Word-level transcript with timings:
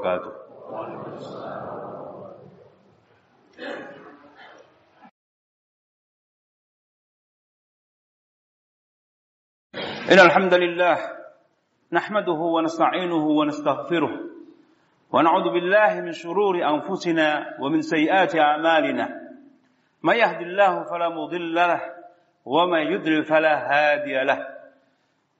wabarakatuh. 0.00 0.40
إن 10.10 10.18
الحمد 10.18 10.54
لله 10.54 10.96
نحمده 11.92 12.32
ونستعينه 12.32 13.24
ونستغفره 13.26 14.12
ونعوذ 15.12 15.46
بالله 15.54 16.00
من 16.00 16.12
شرور 16.12 16.54
أنفسنا 16.58 17.56
ومن 17.60 17.80
سيئات 17.80 18.36
أعمالنا. 18.36 19.06
من 20.02 20.14
يهد 20.14 20.40
الله 20.40 20.82
فلا 20.90 21.08
مضل 21.08 21.54
له 21.54 21.80
ومن 22.44 22.82
يضلل 22.92 23.24
فلا 23.24 23.54
هادي 23.70 24.24
له. 24.24 24.40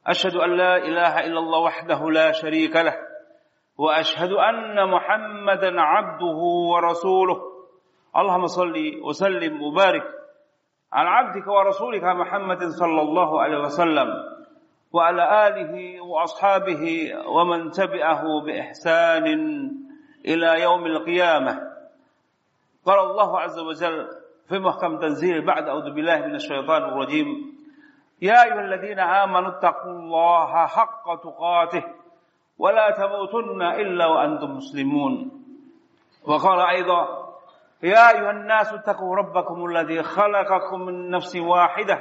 أشهد 0.07 0.35
أن 0.37 0.51
لا 0.57 0.77
إله 0.77 1.21
إلا 1.27 1.39
الله 1.39 1.59
وحده 1.59 2.11
لا 2.11 2.33
شريك 2.33 2.77
له. 2.77 3.10
وأشهد 3.81 4.33
أن 4.33 4.77
محمدا 4.91 5.81
عبده 5.81 6.39
ورسوله. 6.73 7.39
اللهم 8.17 8.47
صل 8.47 8.77
وسلم 9.09 9.63
وبارك 9.63 10.05
على 10.93 11.09
عبدك 11.09 11.47
ورسولك 11.49 12.05
محمد 12.05 12.63
صلى 12.81 13.01
الله 13.03 13.41
عليه 13.43 13.59
وسلم 13.59 14.09
وعلى 14.93 15.25
آله 15.49 16.01
وأصحابه 16.01 16.83
ومن 17.27 17.71
تبعه 17.71 18.23
بإحسان 18.47 19.27
إلى 20.27 20.63
يوم 20.63 20.83
القيامة. 20.87 21.53
قال 22.87 22.99
الله 22.99 23.41
عز 23.41 23.59
وجل 23.59 24.09
في 24.49 24.59
محكم 24.59 24.99
تنزيل 24.99 25.47
بعد 25.47 25.69
أعوذ 25.69 25.95
بالله 25.95 26.19
من 26.27 26.35
الشيطان 26.35 26.83
الرجيم 26.83 27.27
يا 28.23 28.45
أيها 28.45 28.61
الذين 28.61 28.99
آمنوا 29.01 29.49
اتقوا 29.59 29.93
الله 29.93 30.67
حق 30.67 31.07
تقاته 31.23 31.85
ولا 32.61 32.91
تموتن 32.91 33.63
إلا 33.63 34.07
وأنتم 34.07 34.51
مسلمون. 34.61 35.13
وقال 36.29 36.61
أيضا 36.61 37.03
يا 37.83 38.11
أيها 38.13 38.31
الناس 38.31 38.73
اتقوا 38.73 39.17
ربكم 39.17 39.65
الذي 39.65 40.03
خلقكم 40.03 40.81
من 40.81 41.11
نفس 41.11 41.37
واحدة 41.37 41.99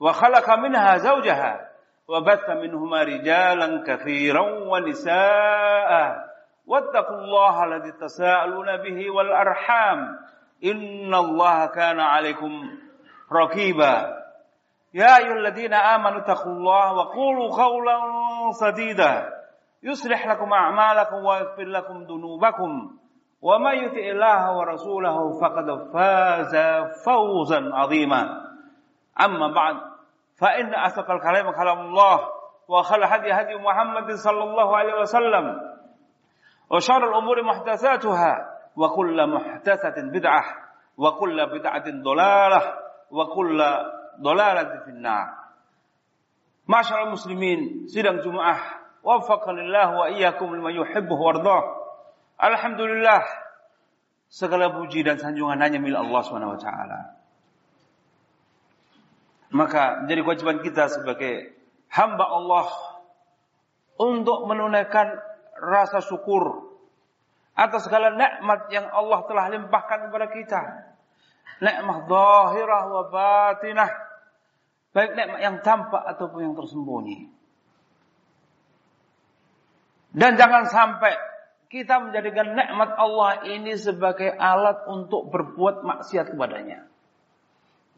وخلق 0.00 0.50
منها 0.50 0.96
زوجها 0.96 1.68
وبث 2.08 2.50
منهما 2.50 3.02
رجالا 3.02 3.84
كثيرا 3.86 4.44
ونساء. 4.72 5.92
واتقوا 6.66 7.16
الله 7.16 7.64
الذي 7.64 7.92
تساءلون 7.92 8.76
به 8.76 9.10
والأرحام. 9.10 9.98
إن 10.64 11.14
الله 11.14 11.66
كان 11.66 12.00
عليكم 12.00 12.52
رقيبا. 13.32 14.24
يا 14.94 15.16
أيها 15.16 15.32
الذين 15.32 15.74
آمنوا 15.74 16.18
اتقوا 16.18 16.52
الله 16.52 16.92
وقولوا 16.92 17.48
قولا 17.64 17.96
سديدا. 18.52 19.43
يصلح 19.84 20.26
لكم 20.26 20.52
أعمالكم 20.52 21.16
ويغفر 21.24 21.64
لكم 21.64 21.96
ذنوبكم. 22.02 22.70
ومن 23.42 23.74
يطع 23.74 24.04
الله 24.16 24.56
ورسوله 24.56 25.16
فقد 25.40 25.68
فاز 25.92 26.54
فوزا 27.04 27.60
عظيما. 27.72 28.22
أما 29.20 29.48
بعد 29.54 29.76
فإن 30.40 30.74
أصدق 30.74 31.10
الكلام 31.10 31.50
كلام 31.52 31.78
الله 31.80 32.18
وخل 32.68 33.02
هدي 33.04 33.32
هدي 33.32 33.54
محمد 33.54 34.12
صلى 34.12 34.42
الله 34.42 34.76
عليه 34.76 34.94
وسلم 35.00 35.60
وشر 36.70 37.08
الأمور 37.08 37.42
محدثاتها 37.42 38.32
وكل 38.76 39.18
محدثة 39.30 39.96
بدعة 40.12 40.44
وكل 40.96 41.46
بدعة 41.46 41.84
ضلالة 42.02 42.62
وكل 43.10 43.58
ضلالة 44.20 44.80
في 44.84 44.90
النار. 44.90 45.28
معشر 46.68 47.02
المسلمين 47.02 47.86
sidang 47.92 48.24
Jumaah 48.24 48.83
waffaqanillah 49.04 49.88
wa 49.92 50.04
iyyakum 50.10 50.50
lima 50.56 50.72
yuhibbu 50.72 51.14
wardah 51.14 51.84
Alhamdulillah 52.34 53.22
segala 54.26 54.74
puji 54.74 55.06
dan 55.06 55.20
sanjungan 55.20 55.60
hanya 55.60 55.78
milik 55.78 56.00
Allah 56.00 56.20
Subhanahu 56.26 56.56
wa 56.56 56.60
taala 56.60 57.00
maka 59.54 60.02
menjadi 60.02 60.20
kewajiban 60.26 60.58
kita 60.66 60.90
sebagai 60.90 61.54
hamba 61.94 62.26
Allah 62.26 62.66
untuk 63.94 64.50
menunaikan 64.50 65.14
rasa 65.62 66.02
syukur 66.02 66.74
atas 67.54 67.86
segala 67.86 68.10
nikmat 68.18 68.66
yang 68.74 68.90
Allah 68.90 69.22
telah 69.30 69.46
limpahkan 69.54 70.10
kepada 70.10 70.26
kita. 70.26 70.60
Nikmat 71.62 72.10
zahirah 72.10 72.82
wa 72.90 73.02
batinah. 73.14 73.90
Baik 74.90 75.14
nikmat 75.14 75.38
yang 75.38 75.56
tampak 75.62 76.02
ataupun 76.02 76.50
yang 76.50 76.54
tersembunyi. 76.58 77.30
Dan 80.14 80.38
jangan 80.38 80.70
sampai 80.70 81.18
kita 81.66 81.98
menjadikan 81.98 82.54
nikmat 82.54 82.94
Allah 82.94 83.42
ini 83.50 83.74
sebagai 83.74 84.30
alat 84.30 84.86
untuk 84.86 85.26
berbuat 85.34 85.82
maksiat 85.82 86.30
kepadanya. 86.30 86.86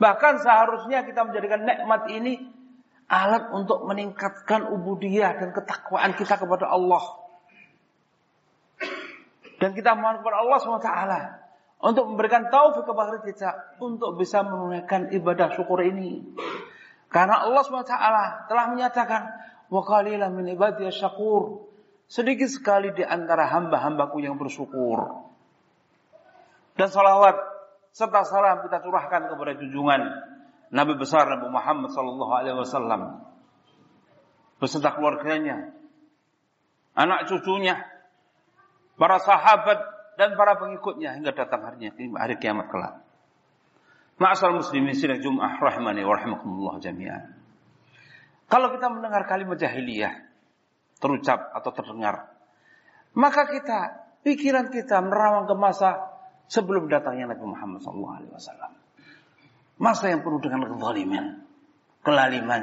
Bahkan 0.01 0.35
seharusnya 0.41 1.05
kita 1.05 1.29
menjadikan 1.29 1.69
nikmat 1.69 2.09
ini 2.09 2.41
alat 3.13 3.53
untuk 3.53 3.85
meningkatkan 3.85 4.65
ubudiyah 4.65 5.37
dan 5.37 5.53
ketakwaan 5.53 6.17
kita 6.17 6.41
kepada 6.41 6.73
Allah. 6.73 7.05
Dan 9.61 9.77
kita 9.77 9.93
mohon 9.97 10.21
kepada 10.21 10.37
Allah 10.41 10.59
SWT 10.61 10.91
untuk 11.85 12.05
memberikan 12.09 12.49
taufik 12.49 12.89
kepada 12.89 13.21
kita 13.25 13.77
untuk 13.81 14.17
bisa 14.17 14.41
menunaikan 14.41 15.13
ibadah 15.13 15.53
syukur 15.53 15.85
ini. 15.85 16.25
Karena 17.13 17.45
Allah 17.45 17.61
SWT 17.61 17.93
telah 18.49 18.65
menyatakan, 18.73 19.23
qalilan 19.69 20.33
min 20.33 20.57
ibadiy 20.57 20.89
syakur. 20.93 21.76
Sedikit 22.07 22.47
sekali 22.47 22.95
di 22.95 23.03
antara 23.03 23.51
hamba-hambaku 23.51 24.23
yang 24.23 24.39
bersyukur. 24.39 25.27
Dan 26.79 26.87
salawat 26.87 27.35
serta 27.91 28.23
salam 28.23 28.63
kita 28.63 28.85
curahkan 28.85 29.33
kepada 29.33 29.57
junjungan 29.59 30.03
Nabi 30.71 30.93
besar 31.01 31.27
Nabi 31.27 31.49
Muhammad 31.49 31.91
sallallahu 31.91 32.33
alaihi 32.37 32.59
wasallam 32.59 33.25
beserta 34.61 34.93
keluarganya, 34.93 35.73
anak 36.93 37.29
cucunya, 37.29 37.81
para 38.97 39.21
sahabat 39.21 39.79
dan 40.17 40.37
para 40.37 40.57
pengikutnya 40.57 41.17
hingga 41.17 41.33
datang 41.37 41.65
harinya 41.65 41.93
hari 42.17 42.37
kiamat 42.41 42.69
kelak. 42.73 43.05
Ma'asal 44.17 44.57
muslimin 44.57 44.97
sidang 44.97 45.21
Jum'ah 45.21 45.61
rahmani 45.61 46.01
wa 46.01 46.17
rahimakumullah 46.17 46.81
jami'an. 46.81 47.37
Kalau 48.49 48.73
kita 48.73 48.89
mendengar 48.89 49.29
kalimat 49.29 49.61
jahiliyah 49.61 50.25
terucap 50.97 51.53
atau 51.53 51.71
terdengar, 51.73 52.33
maka 53.17 53.49
kita 53.49 53.79
pikiran 54.25 54.73
kita 54.73 55.01
merawang 55.05 55.49
ke 55.49 55.55
masa 55.57 56.17
sebelum 56.47 56.87
datangnya 56.87 57.35
Nabi 57.35 57.45
Muhammad 57.45 57.81
SAW. 57.83 58.75
Masa 59.77 60.05
yang 60.09 60.25
penuh 60.25 60.41
dengan 60.41 60.73
kezaliman, 60.73 61.25
kelaliman, 62.01 62.63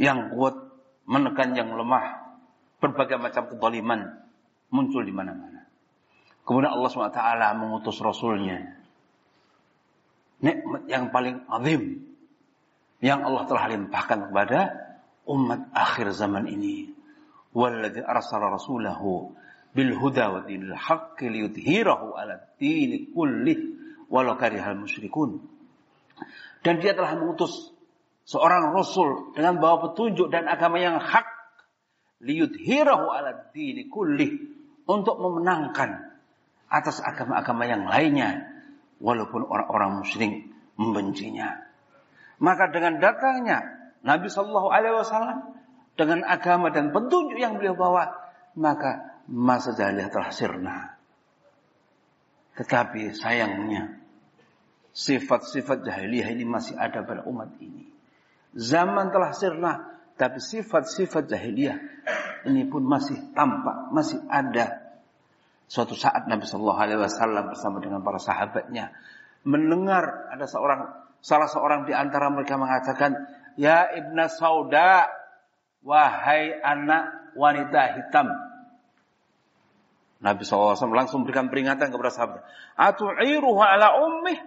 yang 0.00 0.32
kuat 0.32 0.56
menekan 1.04 1.52
yang 1.52 1.76
lemah, 1.76 2.24
berbagai 2.80 3.20
macam 3.20 3.52
kezaliman 3.52 4.00
muncul 4.72 5.04
di 5.04 5.12
mana-mana. 5.12 5.68
Kemudian 6.44 6.72
Allah 6.76 6.90
SWT 6.92 7.20
mengutus 7.56 7.96
Rasulnya. 8.00 8.80
Nikmat 10.44 10.84
yang 10.92 11.08
paling 11.08 11.40
azim 11.48 12.04
yang 13.00 13.24
Allah 13.24 13.44
telah 13.48 13.64
limpahkan 13.72 14.28
kepada 14.28 14.60
umat 15.28 15.72
akhir 15.72 16.12
zaman 16.12 16.48
ini. 16.48 16.93
Walau 24.14 24.38
karihal 24.38 24.78
musyrikun. 24.78 25.42
Dan 26.62 26.78
dia 26.78 26.94
telah 26.94 27.18
mengutus 27.18 27.74
seorang 28.24 28.70
rasul 28.70 29.34
dengan 29.34 29.58
bawa 29.58 29.90
petunjuk 29.90 30.30
dan 30.30 30.46
agama 30.46 30.78
yang 30.78 31.02
hak 31.02 31.26
'ala 32.24 33.50
dini 33.52 33.90
kullih 33.90 34.30
untuk 34.88 35.18
memenangkan 35.20 36.14
atas 36.70 37.02
agama-agama 37.04 37.68
yang 37.68 37.84
lainnya 37.84 38.48
walaupun 39.02 39.44
orang-orang 39.44 40.00
musyrik 40.00 40.32
membencinya. 40.80 41.60
Maka 42.40 42.72
dengan 42.72 42.98
datangnya 42.98 43.62
Nabi 44.02 44.26
Shallallahu 44.30 44.68
Alaihi 44.72 44.96
Wasallam 44.96 45.38
dengan 45.94 46.26
agama 46.26 46.74
dan 46.74 46.90
petunjuk 46.90 47.38
yang 47.38 47.58
beliau 47.58 47.78
bawa, 47.78 48.10
maka 48.58 49.22
masa 49.30 49.74
jahiliyah 49.74 50.10
telah 50.10 50.30
sirna. 50.34 50.76
Tetapi 52.54 53.14
sayangnya 53.14 53.98
sifat-sifat 54.94 55.82
jahiliyah 55.82 56.30
ini 56.30 56.46
masih 56.46 56.78
ada 56.78 57.02
pada 57.02 57.26
umat 57.26 57.50
ini. 57.58 57.90
Zaman 58.54 59.10
telah 59.10 59.34
sirna, 59.34 59.72
tapi 60.14 60.38
sifat-sifat 60.38 61.26
jahiliyah 61.26 61.78
ini 62.46 62.62
pun 62.70 62.86
masih 62.86 63.34
tampak, 63.34 63.90
masih 63.90 64.22
ada. 64.30 64.82
Suatu 65.66 65.98
saat 65.98 66.30
Nabi 66.30 66.46
Shallallahu 66.46 66.78
Alaihi 66.78 67.00
Wasallam 67.00 67.50
bersama 67.50 67.82
dengan 67.82 68.04
para 68.04 68.20
sahabatnya 68.22 68.94
mendengar 69.44 70.32
ada 70.32 70.46
seorang 70.48 70.88
salah 71.24 71.48
seorang 71.48 71.88
di 71.88 71.92
antara 71.96 72.28
mereka 72.32 72.60
mengatakan, 72.60 73.16
Ya 73.56 73.88
ibna 73.96 74.28
Sauda, 74.28 75.08
wahai 75.84 76.56
anak 76.64 77.32
wanita 77.36 78.00
hitam. 78.00 78.32
Nabi 80.24 80.40
SAW 80.40 80.96
langsung 80.96 81.28
berikan 81.28 81.52
peringatan 81.52 81.92
kepada 81.92 82.08
sahabat. 82.08 82.40
Atu'iruhu 82.80 83.60
ala 83.60 84.00
ummih 84.00 84.40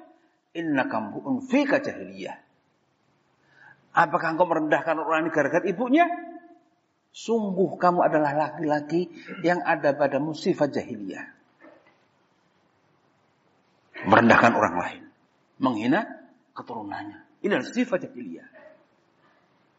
innaka 0.57 0.97
mbu'un 0.97 1.45
fika 1.45 1.77
jahiliyah. 1.77 2.41
Apakah 3.93 4.33
engkau 4.33 4.49
merendahkan 4.49 4.97
orang 4.97 5.25
ini 5.25 5.29
gara-gara 5.29 5.65
ibunya? 5.69 6.09
Sungguh 7.13 7.77
kamu 7.81 8.05
adalah 8.05 8.33
laki-laki 8.33 9.09
yang 9.41 9.61
ada 9.61 9.93
pada 9.93 10.21
sifat 10.33 10.69
jahiliyah. 10.73 11.25
Merendahkan 14.05 14.53
orang 14.53 14.75
lain. 14.77 15.03
Menghina 15.57 16.05
keturunannya. 16.53 17.41
Ini 17.41 17.57
adalah 17.57 17.73
sifat 17.73 18.05
jahiliyah. 18.05 18.56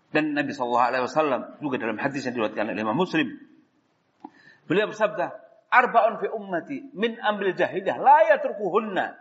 Dan 0.09 0.33
Nabi 0.33 0.57
SAW 0.57 1.61
juga 1.61 1.77
dalam 1.77 2.01
hadis 2.01 2.25
yang 2.25 2.33
diriwayatkan 2.33 2.73
oleh 2.73 2.81
Imam 2.81 2.97
Muslim. 2.97 3.29
Beliau 4.65 4.89
bersabda, 4.89 5.37
Arba'un 5.69 6.17
fi 6.17 6.27
ummati 6.33 6.81
min 6.97 7.21
ambil 7.21 7.53
jahiliyah 7.53 8.01
la 8.01 8.33
yatrukuhunna. 8.33 9.21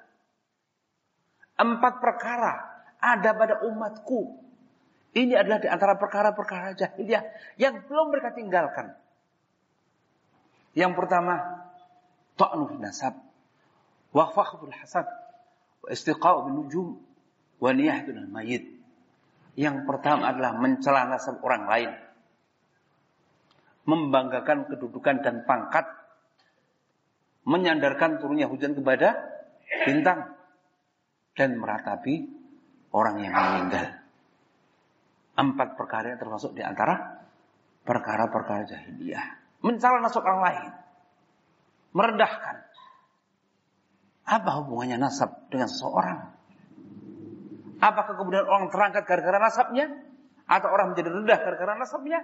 Empat 1.59 1.93
perkara 1.99 2.53
ada 3.03 3.35
pada 3.35 3.59
umatku. 3.67 4.47
Ini 5.11 5.33
adalah 5.35 5.59
di 5.59 5.67
antara 5.67 5.99
perkara-perkara 5.99 6.77
jahiliyah 6.77 7.23
yang 7.59 7.83
belum 7.83 8.13
mereka 8.13 8.31
tinggalkan. 8.31 8.95
Yang 10.77 10.93
pertama, 10.93 11.65
ta'nu 12.37 12.77
nasab, 12.77 13.17
wa 14.13 14.29
fakhful 14.29 14.69
hasad, 14.69 15.09
wa 15.81 15.89
istiqa'u 15.89 16.47
bin 16.47 16.53
nujum, 16.63 16.87
wa 17.57 17.69
niyahatul 17.73 18.29
mayit. 18.29 18.76
Yang 19.57 19.89
pertama 19.89 20.29
adalah 20.29 20.53
mencela 20.53 21.09
nasab 21.09 21.41
orang 21.41 21.65
lain. 21.65 21.91
Membanggakan 23.89 24.69
kedudukan 24.69 25.25
dan 25.25 25.41
pangkat. 25.49 25.89
Menyandarkan 27.41 28.21
turunnya 28.21 28.45
hujan 28.45 28.77
kepada 28.77 29.17
bintang. 29.89 30.37
Dan 31.33 31.57
meratapi 31.57 32.21
orang 32.93 33.17
yang 33.17 33.33
meninggal. 33.33 33.97
Empat 35.33 35.73
perkara 35.73 36.13
yang 36.13 36.21
termasuk 36.21 36.53
di 36.53 36.61
antara 36.61 37.17
perkara-perkara 37.81 38.61
jahiliyah. 38.61 39.25
Mencela 39.65 40.05
nasab 40.05 40.21
orang 40.21 40.41
lain. 40.53 40.71
Merendahkan. 41.97 42.61
Apa 44.21 44.61
hubungannya 44.61 45.01
nasab 45.01 45.49
dengan 45.49 45.65
seseorang? 45.65 46.36
Apakah 47.77 48.17
kemudian 48.17 48.45
orang 48.45 48.73
terangkat 48.73 49.05
gara-gara 49.05 49.37
nasabnya? 49.37 49.85
Atau 50.47 50.71
orang 50.71 50.95
menjadi 50.95 51.09
rendah 51.13 51.39
gara-gara 51.43 51.73
nasabnya? 51.77 52.19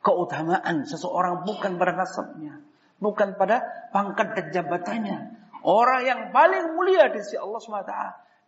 Keutamaan 0.00 0.88
seseorang 0.88 1.44
bukan 1.44 1.76
pada 1.76 1.92
nasabnya. 1.92 2.64
Bukan 2.98 3.36
pada 3.36 3.62
pangkat 3.92 4.34
dan 4.34 4.46
jabatannya. 4.54 5.18
Orang 5.60 6.02
yang 6.06 6.20
paling 6.32 6.74
mulia 6.78 7.10
di 7.12 7.20
sisi 7.20 7.36
Allah 7.36 7.58
SWT. 7.60 7.94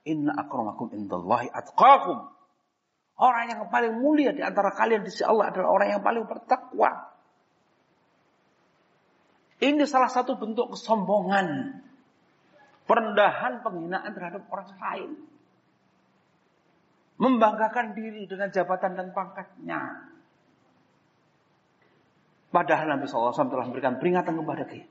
Inna 0.08 0.32
akramakum 0.32 0.94
indallahi 0.96 1.52
atqakum. 1.52 2.32
Orang 3.20 3.44
yang 3.52 3.68
paling 3.68 4.00
mulia 4.00 4.32
di 4.32 4.40
antara 4.40 4.72
kalian 4.72 5.04
di 5.04 5.12
sisi 5.12 5.28
Allah 5.28 5.52
adalah 5.52 5.68
orang 5.76 5.88
yang 5.92 6.02
paling 6.02 6.24
bertakwa. 6.24 7.12
Ini 9.60 9.84
salah 9.84 10.08
satu 10.08 10.40
bentuk 10.40 10.72
kesombongan 10.72 11.76
Perendahan 12.90 13.62
penghinaan 13.62 14.10
terhadap 14.10 14.50
orang 14.50 14.74
lain. 14.74 15.10
Membanggakan 17.22 17.94
diri 17.94 18.26
dengan 18.26 18.50
jabatan 18.50 18.98
dan 18.98 19.14
pangkatnya. 19.14 20.10
Padahal 22.50 22.98
Nabi 22.98 23.06
SAW 23.06 23.30
telah 23.30 23.70
memberikan 23.70 24.02
peringatan 24.02 24.34
kepada 24.42 24.66
kita. 24.66 24.90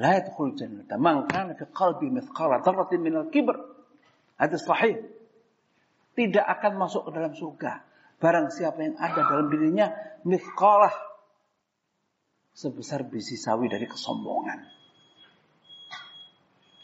La 0.00 0.16
yadkhul 0.16 0.56
jannata 0.56 0.96
man 0.96 1.28
kana 1.28 1.52
fi 1.52 1.68
qalbi 1.68 2.08
mithqala 2.08 2.64
dzarratin 2.64 3.04
minal 3.04 3.28
kibr. 3.28 3.52
Hadis 4.40 4.64
sahih. 4.64 5.04
Tidak 6.16 6.40
akan 6.40 6.72
masuk 6.80 7.12
ke 7.12 7.20
dalam 7.20 7.36
surga 7.36 7.84
barang 8.16 8.48
siapa 8.48 8.80
yang 8.80 8.96
ada 8.96 9.20
dalam 9.28 9.52
dirinya 9.52 9.92
mithqalah 10.24 10.92
sebesar 12.56 13.04
biji 13.04 13.36
sawi 13.36 13.68
dari 13.68 13.84
kesombongan. 13.84 14.75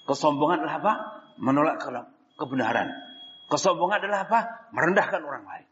Kesombongan 0.06 0.66
adalah 0.66 0.76
apa? 0.82 0.92
Menolak 1.38 1.76
kebenaran. 2.36 2.88
Kesombongan 3.46 4.02
adalah 4.02 4.20
apa? 4.26 4.40
Merendahkan 4.74 5.20
orang 5.22 5.44
lain. 5.46 5.68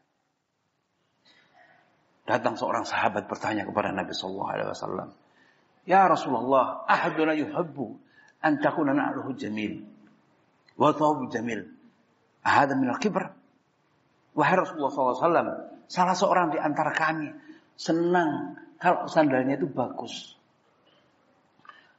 Datang 2.29 2.55
seorang 2.55 2.87
sahabat 2.87 3.27
bertanya 3.27 3.67
kepada 3.67 3.91
Nabi 3.91 4.15
Sallallahu 4.15 4.51
Alaihi 4.55 4.69
Wasallam, 4.71 5.09
Ya 5.83 6.07
Rasulullah, 6.07 6.87
ahaduna 6.87 7.35
yuhabbu 7.35 7.99
an 8.47 8.63
takuna 8.63 8.95
na'luhu 8.95 9.35
jamil 9.35 9.83
wa 10.79 10.95
thawabu 10.95 11.27
jamil. 11.33 11.67
Ahada 12.47 12.79
min 12.79 12.89
al-kibr. 12.89 13.35
Wahai 14.31 14.57
Rasulullah 14.57 14.95
SAW, 14.95 15.91
salah 15.91 16.15
seorang 16.15 16.55
di 16.55 16.59
antara 16.63 16.95
kami 16.95 17.35
senang 17.75 18.55
kalau 18.79 19.11
sandalnya 19.11 19.59
itu 19.59 19.67
bagus. 19.67 20.39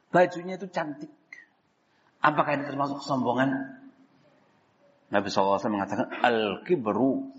Bajunya 0.08 0.56
itu 0.56 0.66
cantik. 0.72 1.12
Apakah 2.22 2.54
ini 2.54 2.64
termasuk 2.70 3.02
kesombongan? 3.02 3.50
Nabi 5.10 5.26
SAW 5.28 5.58
mengatakan, 5.68 6.08
Al-kibru 6.22 7.34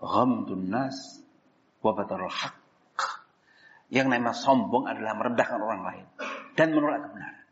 ghamdun 0.00 0.72
nas 0.72 1.20
wa 1.84 1.92
haq. 1.94 2.54
Yang 3.92 4.06
nama 4.08 4.32
sombong 4.32 4.88
adalah 4.88 5.12
merendahkan 5.20 5.60
orang 5.60 5.82
lain. 5.84 6.06
Dan 6.56 6.72
menolak 6.72 7.04
kebenaran. 7.04 7.44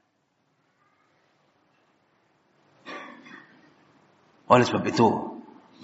Oleh 4.50 4.64
sebab 4.64 4.84
itu, 4.88 5.08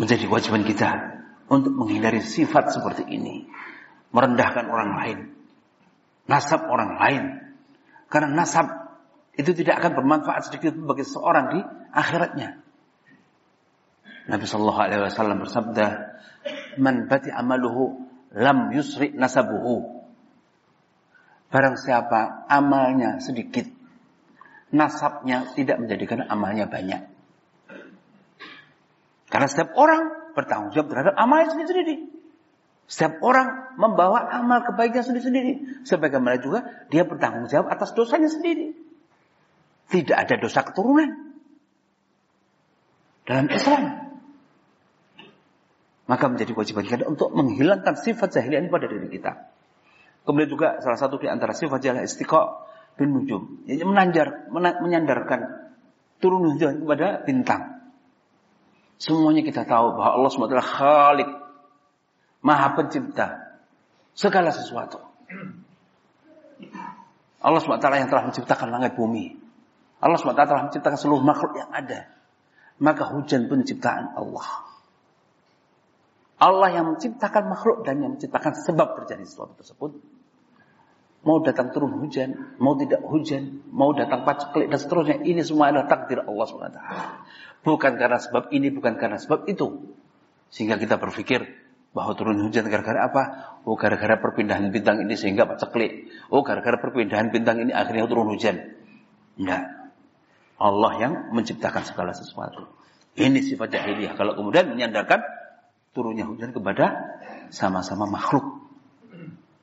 menjadi 0.00 0.24
kewajiban 0.26 0.64
kita 0.64 0.90
untuk 1.52 1.76
menghindari 1.76 2.24
sifat 2.24 2.72
seperti 2.72 3.04
ini. 3.04 3.44
Merendahkan 4.10 4.64
orang 4.72 4.90
lain. 4.96 5.18
Nasab 6.24 6.64
orang 6.66 6.96
lain. 6.96 7.24
Karena 8.08 8.32
nasab 8.42 8.85
itu 9.36 9.52
tidak 9.52 9.84
akan 9.84 9.92
bermanfaat 10.00 10.48
sedikit 10.48 10.72
bagi 10.76 11.04
seorang 11.04 11.46
di 11.52 11.60
akhiratnya. 11.92 12.64
Nabi 14.26 14.44
Shallallahu 14.48 14.80
Alaihi 14.80 15.00
Wasallam 15.06 15.38
bersabda, 15.44 15.86
"Man 16.80 17.06
bati 17.06 17.30
amaluhu 17.30 18.00
lam 18.32 18.72
yusri 18.72 19.12
nasabuhu." 19.12 20.02
Barang 21.52 21.78
siapa 21.78 22.48
amalnya 22.50 23.22
sedikit, 23.22 23.70
nasabnya 24.74 25.46
tidak 25.54 25.78
menjadikan 25.78 26.26
amalnya 26.26 26.66
banyak. 26.66 27.06
Karena 29.30 29.46
setiap 29.46 29.76
orang 29.78 30.32
bertanggung 30.34 30.74
jawab 30.74 30.90
terhadap 30.90 31.14
amalnya 31.14 31.54
sendiri-sendiri. 31.54 31.96
Setiap 32.86 33.18
orang 33.20 33.76
membawa 33.78 34.30
amal 34.30 34.62
kebaikan 34.62 35.02
sendiri-sendiri. 35.02 35.84
Sebagaimana 35.84 36.38
juga 36.38 36.86
dia 36.88 37.02
bertanggung 37.02 37.50
jawab 37.50 37.68
atas 37.70 37.94
dosanya 37.94 38.30
sendiri. 38.30 38.85
Tidak 39.86 40.16
ada 40.16 40.34
dosa 40.38 40.66
keturunan. 40.66 41.10
Dalam 43.26 43.46
Islam. 43.50 43.82
Maka 46.06 46.24
menjadi 46.30 46.54
kewajiban 46.54 46.86
kita 46.86 47.06
untuk 47.10 47.34
menghilangkan 47.34 47.98
sifat 47.98 48.38
jahiliyah 48.38 48.62
ini 48.62 48.70
pada 48.70 48.86
diri 48.86 49.10
kita. 49.10 49.50
Kemudian 50.22 50.50
juga 50.50 50.78
salah 50.78 50.98
satu 50.98 51.18
di 51.18 51.26
antara 51.26 51.50
sifat 51.50 51.82
jahiliyah 51.82 52.06
istiqo 52.06 52.66
bin 52.94 53.10
nujum. 53.14 53.66
Yang 53.66 53.90
menanjar, 53.90 54.26
menyandarkan 54.54 55.70
turun 56.22 56.54
hujan 56.54 56.82
kepada 56.82 57.26
bintang. 57.26 57.62
Semuanya 58.96 59.42
kita 59.44 59.68
tahu 59.68 59.98
bahwa 59.98 60.10
Allah 60.16 60.30
SWT 60.30 60.56
khalik. 60.62 61.30
Maha 62.40 62.68
pencipta. 62.78 63.58
Segala 64.16 64.54
sesuatu. 64.54 65.02
Allah 67.42 67.60
SWT 67.60 67.86
yang 67.98 68.08
telah 68.08 68.24
menciptakan 68.30 68.68
langit 68.72 68.96
bumi. 68.96 69.45
Allah 69.96 70.18
SWT 70.20 70.36
telah 70.36 70.62
menciptakan 70.68 70.98
seluruh 70.98 71.24
makhluk 71.24 71.56
yang 71.56 71.72
ada. 71.72 72.08
Maka 72.76 73.08
hujan 73.16 73.48
pun 73.48 73.64
ciptaan 73.64 74.12
Allah. 74.12 74.48
Allah 76.36 76.68
yang 76.68 76.92
menciptakan 76.92 77.48
makhluk 77.48 77.88
dan 77.88 78.04
yang 78.04 78.20
menciptakan 78.20 78.52
sebab 78.52 79.00
terjadi 79.00 79.24
sesuatu 79.24 79.56
tersebut. 79.56 79.96
Mau 81.24 81.42
datang 81.42 81.72
turun 81.72 81.96
hujan, 81.96 82.54
mau 82.60 82.76
tidak 82.76 83.02
hujan, 83.02 83.64
mau 83.72 83.90
datang 83.96 84.22
paceklik 84.22 84.68
dan 84.68 84.78
seterusnya. 84.78 85.16
Ini 85.24 85.42
semua 85.42 85.72
adalah 85.72 85.88
takdir 85.88 86.22
Allah 86.22 86.44
SWT. 86.44 86.80
Bukan 87.66 87.92
karena 87.98 88.18
sebab 88.20 88.52
ini, 88.52 88.68
bukan 88.70 88.94
karena 89.00 89.18
sebab 89.18 89.48
itu. 89.48 89.96
Sehingga 90.52 90.78
kita 90.78 91.00
berpikir 91.00 91.42
bahwa 91.96 92.12
turun 92.12 92.38
hujan 92.44 92.68
gara-gara 92.68 93.08
apa? 93.08 93.22
Oh 93.64 93.74
gara-gara 93.74 94.20
perpindahan 94.20 94.68
bintang 94.68 95.00
ini 95.00 95.16
sehingga 95.16 95.48
paceklik. 95.48 96.12
Oh 96.28 96.44
gara-gara 96.44 96.76
perpindahan 96.76 97.32
bintang 97.32 97.64
ini 97.64 97.72
akhirnya 97.72 98.04
turun 98.06 98.30
hujan. 98.30 98.76
Enggak. 99.40 99.85
Allah 100.56 100.92
yang 100.96 101.12
menciptakan 101.36 101.84
segala 101.84 102.16
sesuatu. 102.16 102.64
Ini 103.16 103.40
sifat 103.44 103.72
jahiliyah. 103.72 104.16
Kalau 104.16 104.36
kemudian 104.36 104.72
menyandarkan 104.72 105.24
turunnya 105.96 106.28
hujan 106.28 106.52
kepada 106.52 107.16
sama-sama 107.48 108.04
makhluk. 108.08 108.64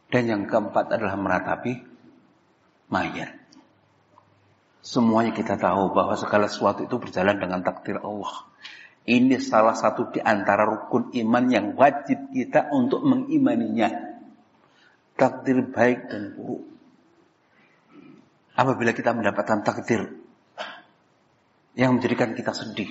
Dan 0.10 0.30
yang 0.30 0.44
keempat 0.46 0.94
adalah 0.94 1.18
meratapi 1.18 1.74
mayat. 2.90 3.34
Semuanya 4.84 5.34
kita 5.34 5.58
tahu 5.58 5.96
bahwa 5.96 6.14
segala 6.14 6.46
sesuatu 6.46 6.86
itu 6.86 6.98
berjalan 7.02 7.42
dengan 7.42 7.66
takdir 7.66 7.98
Allah. 8.02 8.46
Ini 9.04 9.42
salah 9.42 9.74
satu 9.74 10.14
di 10.14 10.22
antara 10.22 10.70
rukun 10.70 11.10
iman 11.12 11.46
yang 11.50 11.74
wajib 11.74 12.30
kita 12.30 12.70
untuk 12.70 13.02
mengimaninya. 13.02 13.90
Takdir 15.18 15.66
baik 15.70 16.10
dan 16.10 16.38
buruk. 16.38 16.64
Apabila 18.54 18.94
kita 18.94 19.18
mendapatkan 19.18 19.66
takdir 19.66 20.23
yang 21.74 21.98
menjadikan 21.98 22.38
kita 22.38 22.54
sedih. 22.54 22.90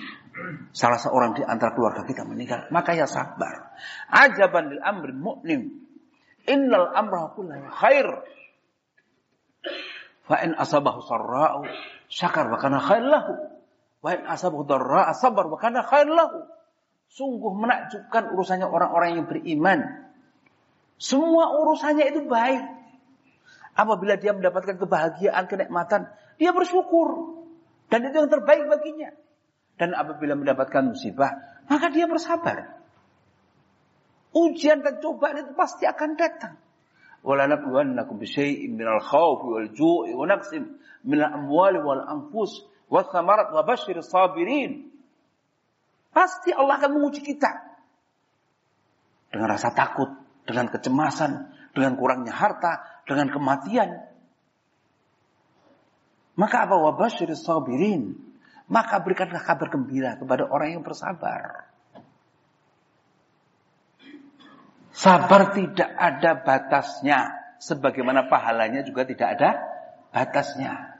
Salah 0.75 0.99
seorang 0.99 1.39
di 1.39 1.43
antara 1.47 1.71
keluarga 1.75 2.03
kita 2.03 2.27
meninggal. 2.27 2.67
Maka 2.75 2.99
ya 2.99 3.07
sabar. 3.07 3.75
Ajaban 4.11 4.75
lil 4.75 4.83
amri 4.83 5.15
mu'lim. 5.15 5.62
Innal 6.51 6.91
amra 6.91 7.31
kullahu 7.39 7.71
khair. 7.71 8.07
Fa 10.27 10.43
in 10.43 10.59
asabahu 10.59 10.99
sarra'u 11.07 11.62
syakar 12.11 12.51
wa 12.51 12.59
kana 12.59 12.83
khair 12.83 13.07
lahu. 13.07 13.35
Wa 14.03 14.19
in 14.19 14.27
asabahu 14.27 14.67
dharra'a 14.67 15.15
sabar 15.15 15.47
wa 15.47 15.59
kana 15.61 15.87
khair 15.87 16.11
lahu. 16.11 16.43
Sungguh 17.12 17.53
menakjubkan 17.55 18.35
urusannya 18.35 18.67
orang-orang 18.67 19.21
yang 19.21 19.27
beriman. 19.29 20.11
Semua 20.99 21.55
urusannya 21.61 22.09
itu 22.11 22.27
baik. 22.27 22.62
Apabila 23.73 24.17
dia 24.17 24.33
mendapatkan 24.37 24.81
kebahagiaan, 24.81 25.45
kenikmatan, 25.49 26.09
dia 26.41 26.51
bersyukur. 26.57 27.41
Dan 27.91 28.08
itu 28.08 28.15
yang 28.20 28.32
terbaik 28.32 28.67
baginya. 28.67 29.10
Dan 29.77 29.94
apabila 29.94 30.34
mendapatkan 30.36 30.91
musibah, 30.91 31.63
maka 31.70 31.88
dia 31.94 32.10
bersabar. 32.10 32.82
Ujian 34.36 34.84
dan 34.84 35.00
cobaan 35.00 35.39
itu 35.39 35.53
pasti 35.56 35.88
akan 35.88 36.12
datang. 36.17 36.56
ولنبلونكم 37.27 38.15
بشيء 38.17 38.72
من 38.72 38.88
الخوف 38.88 39.39
والجوع 39.46 40.06
ونقص 40.15 40.51
من 41.03 41.17
الأموال 41.20 41.75
والأنفس 41.77 42.51
والثمرات 42.89 43.50
وبشر 43.53 43.96
الصابرين 43.98 44.72
Pasti 46.08 46.50
Allah 46.50 46.82
akan 46.82 46.98
menguji 46.98 47.22
kita. 47.22 47.77
Dengan 49.29 49.53
rasa 49.53 49.70
takut, 49.70 50.10
dengan 50.50 50.65
kecemasan, 50.65 51.53
dengan 51.77 51.94
kurangnya 51.94 52.34
harta, 52.34 53.06
dengan 53.06 53.29
kematian. 53.29 54.01
maka 56.42 56.66
apa 56.66 56.75
wabashir 56.75 57.30
sabirin? 57.38 58.18
Maka 58.66 58.99
berikanlah 58.99 59.46
kabar 59.46 59.70
gembira 59.70 60.18
kepada 60.18 60.42
orang 60.50 60.75
yang 60.75 60.82
bersabar. 60.82 61.70
Sabar 64.90 65.54
tidak 65.54 65.87
ada 65.87 66.34
batasnya. 66.42 67.18
Sebagaimana 67.62 68.26
pahalanya 68.26 68.82
juga 68.82 69.06
tidak 69.06 69.38
ada 69.38 69.50
batasnya. 70.11 70.99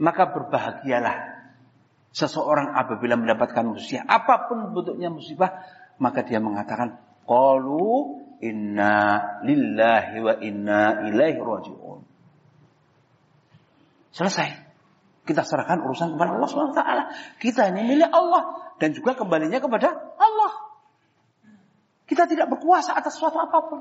Maka 0.00 0.24
berbahagialah 0.24 1.44
seseorang 2.16 2.72
apabila 2.72 3.20
mendapatkan 3.20 3.76
musibah. 3.76 4.08
Apa 4.08 4.48
pun 4.48 4.72
bentuknya 4.72 5.12
musibah. 5.12 5.68
Maka 6.00 6.24
dia 6.24 6.40
mengatakan. 6.40 6.96
Qalu 7.28 8.24
inna 8.40 9.20
lillahi 9.44 10.16
wa 10.24 10.34
inna 10.40 11.12
ilaihi 11.12 11.44
raji'un. 11.44 12.11
Selesai. 14.12 14.48
Kita 15.22 15.46
serahkan 15.46 15.80
urusan 15.80 16.14
kepada 16.14 16.36
Allah 16.36 16.50
SWT. 16.50 16.82
Kita 17.40 17.72
ini 17.72 17.96
milik 17.96 18.10
Allah. 18.10 18.74
Dan 18.76 18.92
juga 18.92 19.16
kembalinya 19.16 19.62
kepada 19.62 19.94
Allah. 20.18 20.52
Kita 22.04 22.28
tidak 22.28 22.52
berkuasa 22.52 22.92
atas 22.92 23.16
suatu 23.16 23.40
apa 23.40 23.58
pun. 23.64 23.80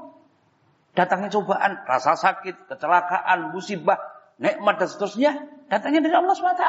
Datangnya 0.96 1.32
cobaan, 1.32 1.84
rasa 1.88 2.16
sakit, 2.16 2.68
kecelakaan, 2.68 3.52
musibah, 3.52 4.00
nikmat 4.40 4.80
dan 4.80 4.88
seterusnya. 4.88 5.32
Datangnya 5.68 6.06
dari 6.06 6.16
Allah 6.16 6.36
SWT. 6.36 6.66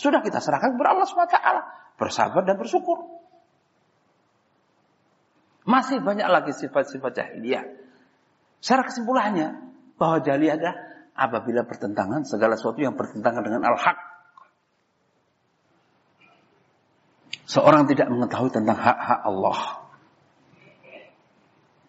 Sudah 0.00 0.20
kita 0.24 0.40
serahkan 0.40 0.72
kepada 0.76 0.88
Allah 0.96 1.06
SWT. 1.08 1.38
Bersabar 2.00 2.42
dan 2.48 2.56
bersyukur. 2.56 3.20
Masih 5.68 6.02
banyak 6.02 6.26
lagi 6.26 6.54
sifat-sifat 6.54 7.12
jahiliyah. 7.12 7.64
Secara 8.62 8.86
kesimpulannya, 8.86 9.58
bahwa 9.98 10.22
jahiliyah 10.22 10.54
adalah 10.58 10.76
apabila 11.12 11.64
bertentangan 11.68 12.24
segala 12.24 12.56
sesuatu 12.56 12.80
yang 12.80 12.96
bertentangan 12.96 13.44
dengan 13.44 13.62
al-haq. 13.68 13.98
Seorang 17.44 17.84
tidak 17.84 18.08
mengetahui 18.08 18.48
tentang 18.48 18.78
hak-hak 18.80 19.20
Allah. 19.28 19.58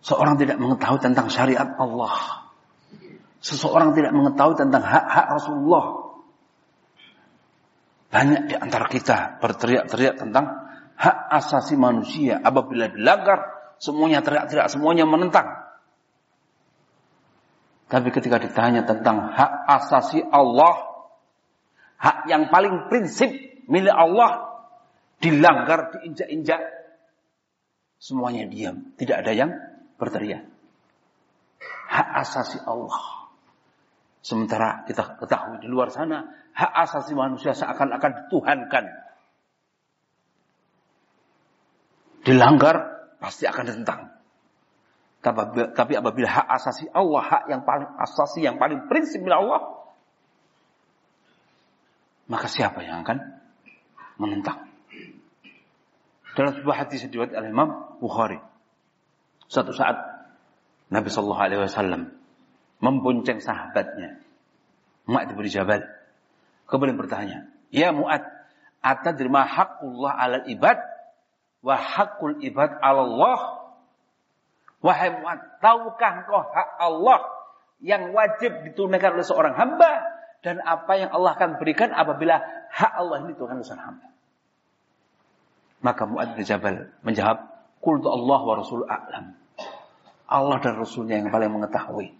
Seorang 0.04 0.36
tidak 0.36 0.60
mengetahui 0.60 1.00
tentang 1.00 1.32
syariat 1.32 1.72
Allah. 1.80 2.44
Seseorang 3.40 3.96
tidak 3.96 4.12
mengetahui 4.12 4.60
tentang 4.60 4.84
hak-hak 4.84 5.28
Rasulullah. 5.40 5.86
Banyak 8.12 8.42
di 8.52 8.56
antara 8.60 8.92
kita 8.92 9.40
berteriak-teriak 9.40 10.20
tentang 10.20 10.68
hak 11.00 11.18
asasi 11.32 11.80
manusia. 11.80 12.44
Apabila 12.44 12.92
dilanggar, 12.92 13.48
semuanya 13.80 14.20
teriak-teriak, 14.20 14.68
semuanya 14.68 15.08
menentang. 15.08 15.63
Tapi 17.94 18.10
ketika 18.10 18.42
ditanya 18.42 18.90
tentang 18.90 19.30
hak 19.38 19.70
asasi 19.70 20.26
Allah, 20.34 21.06
hak 22.02 22.26
yang 22.26 22.50
paling 22.50 22.90
prinsip 22.90 23.30
milik 23.70 23.94
Allah, 23.94 24.50
dilanggar, 25.22 25.94
diinjak-injak, 25.94 26.58
semuanya 28.02 28.50
diam. 28.50 28.98
Tidak 28.98 29.14
ada 29.14 29.30
yang 29.30 29.54
berteriak. 30.02 30.42
Hak 31.94 32.08
asasi 32.26 32.66
Allah. 32.66 33.30
Sementara 34.26 34.90
kita 34.90 35.14
ketahui 35.22 35.62
di 35.62 35.70
luar 35.70 35.94
sana, 35.94 36.34
hak 36.50 36.74
asasi 36.90 37.14
manusia 37.14 37.54
seakan-akan 37.54 38.26
dituhankan. 38.26 38.86
Dilanggar, 42.26 42.76
pasti 43.22 43.46
akan 43.46 43.64
ditentang. 43.70 44.13
Tapi 45.24 45.94
apabila 45.96 46.28
hak 46.28 46.48
asasi 46.60 46.92
Allah, 46.92 47.24
hak 47.24 47.44
yang 47.48 47.64
paling 47.64 47.88
asasi, 48.04 48.44
yang 48.44 48.60
paling 48.60 48.92
prinsip 48.92 49.24
Allah, 49.32 49.88
maka 52.28 52.52
siapa 52.52 52.84
yang 52.84 53.08
akan 53.08 53.24
menentang? 54.20 54.68
Dalam 56.36 56.52
sebuah 56.60 56.76
hadis 56.84 57.08
diriwayatkan 57.08 57.40
oleh 57.40 57.52
Imam 57.56 57.70
Bukhari. 58.04 58.40
Suatu 59.48 59.72
saat 59.72 59.96
Nabi 60.92 61.08
Shallallahu 61.08 61.44
Alaihi 61.46 61.62
Wasallam 61.62 62.10
membonceng 62.84 63.40
sahabatnya 63.40 64.20
Mu'ad 65.08 65.32
bin 65.32 65.48
Jabal. 65.48 65.88
Kemudian 66.68 67.00
bertanya, 67.00 67.48
Ya 67.72 67.96
Mu'ad, 67.96 68.28
atadri 68.84 69.32
ma 69.32 69.48
haqqullah 69.48 70.12
ala 70.20 70.38
ibad 70.52 70.80
wa 71.64 71.76
haqqul 71.80 72.44
ibad 72.44 72.76
ala 72.84 73.08
Allah? 73.08 73.63
Wahai 74.84 75.16
Mu'ad, 75.16 75.64
tahukah 75.64 76.12
engkau 76.22 76.44
hak 76.44 76.70
Allah 76.76 77.24
yang 77.80 78.12
wajib 78.12 78.68
ditunaikan 78.68 79.16
oleh 79.16 79.24
seorang 79.24 79.56
hamba 79.56 80.04
dan 80.44 80.60
apa 80.60 81.00
yang 81.00 81.10
Allah 81.16 81.40
akan 81.40 81.56
berikan 81.56 81.96
apabila 81.96 82.44
hak 82.68 82.92
Allah 83.00 83.24
ini 83.24 83.32
ditunaikan 83.32 83.64
oleh 83.64 83.68
seorang 83.68 83.88
hamba? 83.96 84.08
Maka 85.84 86.04
Mu'ad 86.04 86.36
bin 86.36 86.44
Jabal 86.44 86.92
menjawab, 87.00 87.48
Qultu 87.80 88.08
Allah 88.08 88.40
wa 88.44 88.56
Rasul 88.60 88.84
a'lam. 88.88 89.36
Allah 90.28 90.58
dan 90.64 90.80
Rasulnya 90.80 91.20
yang 91.20 91.32
paling 91.32 91.52
mengetahui. 91.52 92.16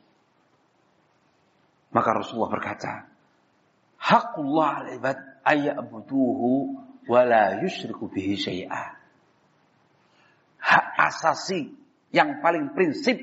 Maka 1.96 2.10
Rasulullah 2.16 2.52
berkata, 2.52 3.08
Hakullah 4.00 4.88
al-ibad 4.88 5.16
ayya'buduhu 5.48 6.50
wa 7.08 7.22
la 7.24 7.64
yushriku 7.64 8.12
bihi 8.12 8.36
syai'ah. 8.36 9.00
Hak 10.60 10.86
asasi 11.12 11.83
yang 12.14 12.40
paling 12.40 12.72
prinsip 12.78 13.18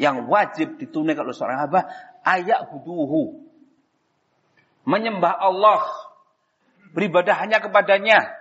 yang 0.00 0.26
wajib 0.26 0.80
ditunaikan 0.80 1.28
oleh 1.28 1.36
seorang 1.36 1.68
hamba 1.68 1.84
ayak 2.24 2.72
buduhu 2.72 3.44
menyembah 4.88 5.36
Allah 5.36 5.84
beribadah 6.96 7.36
hanya 7.44 7.60
kepadanya 7.60 8.32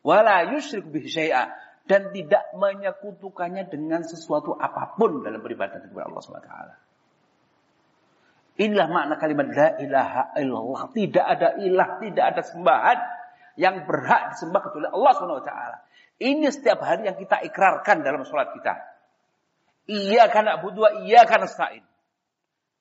wala 0.00 0.56
yusyrik 0.56 0.88
bihi 0.88 1.10
syai'a 1.10 1.52
dan 1.86 2.10
tidak 2.10 2.50
menyekutukannya 2.58 3.70
dengan 3.70 4.02
sesuatu 4.02 4.58
apa 4.58 4.98
pun 4.98 5.22
dalam 5.22 5.38
beribadah 5.38 5.78
kepada 5.78 6.10
Allah 6.10 6.22
SWT. 6.22 6.52
Inilah 8.56 8.86
makna 8.90 9.14
kalimat 9.22 9.46
la 9.54 9.68
ilaha 9.78 10.22
illallah. 10.34 10.90
Tidak 10.90 11.22
ada 11.22 11.54
ilah, 11.62 12.02
tidak 12.02 12.24
ada 12.34 12.42
sembahan 12.42 12.98
yang 13.54 13.86
berhak 13.86 14.34
disembah 14.34 14.60
kecuali 14.66 14.88
Allah 14.90 15.12
SWT. 15.14 15.52
Ini 16.16 16.48
setiap 16.48 16.80
hari 16.80 17.08
yang 17.08 17.16
kita 17.20 17.44
ikrarkan 17.52 18.00
dalam 18.00 18.24
sholat 18.24 18.52
kita. 18.56 18.74
Iya 19.86 20.32
karena 20.32 20.58
butuh, 20.58 21.04
iya 21.04 21.28
karena 21.28 21.46
sa'in. 21.46 21.84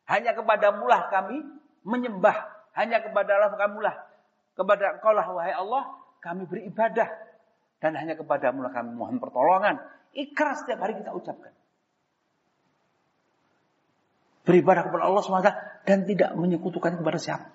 Hanya 0.08 0.34
kepada 0.34 0.72
mulah 0.72 1.12
kami 1.12 1.44
menyembah. 1.84 2.48
Hanya 2.74 3.04
kepada 3.04 3.36
Allah 3.36 3.56
kami 3.60 3.74
mulah. 3.84 3.96
Kepada 4.56 5.00
engkau 5.00 5.12
lah 5.12 5.28
wahai 5.28 5.52
Allah, 5.52 5.84
kami 6.24 6.48
beribadah 6.48 7.12
dan 7.84 7.92
hanya 8.00 8.16
kepadamu 8.16 8.66
kami 8.72 8.96
mohon 8.96 9.20
pertolongan. 9.20 9.84
Ikhlas 10.16 10.64
setiap 10.64 10.80
hari 10.80 10.96
kita 10.96 11.12
ucapkan. 11.12 11.52
beribadah 14.46 14.88
kepada 14.88 15.04
Allah 15.10 15.22
SWT 15.26 15.52
dan 15.90 16.06
tidak 16.06 16.38
menyekutukan 16.38 17.02
kepada 17.02 17.18
siapa. 17.18 17.50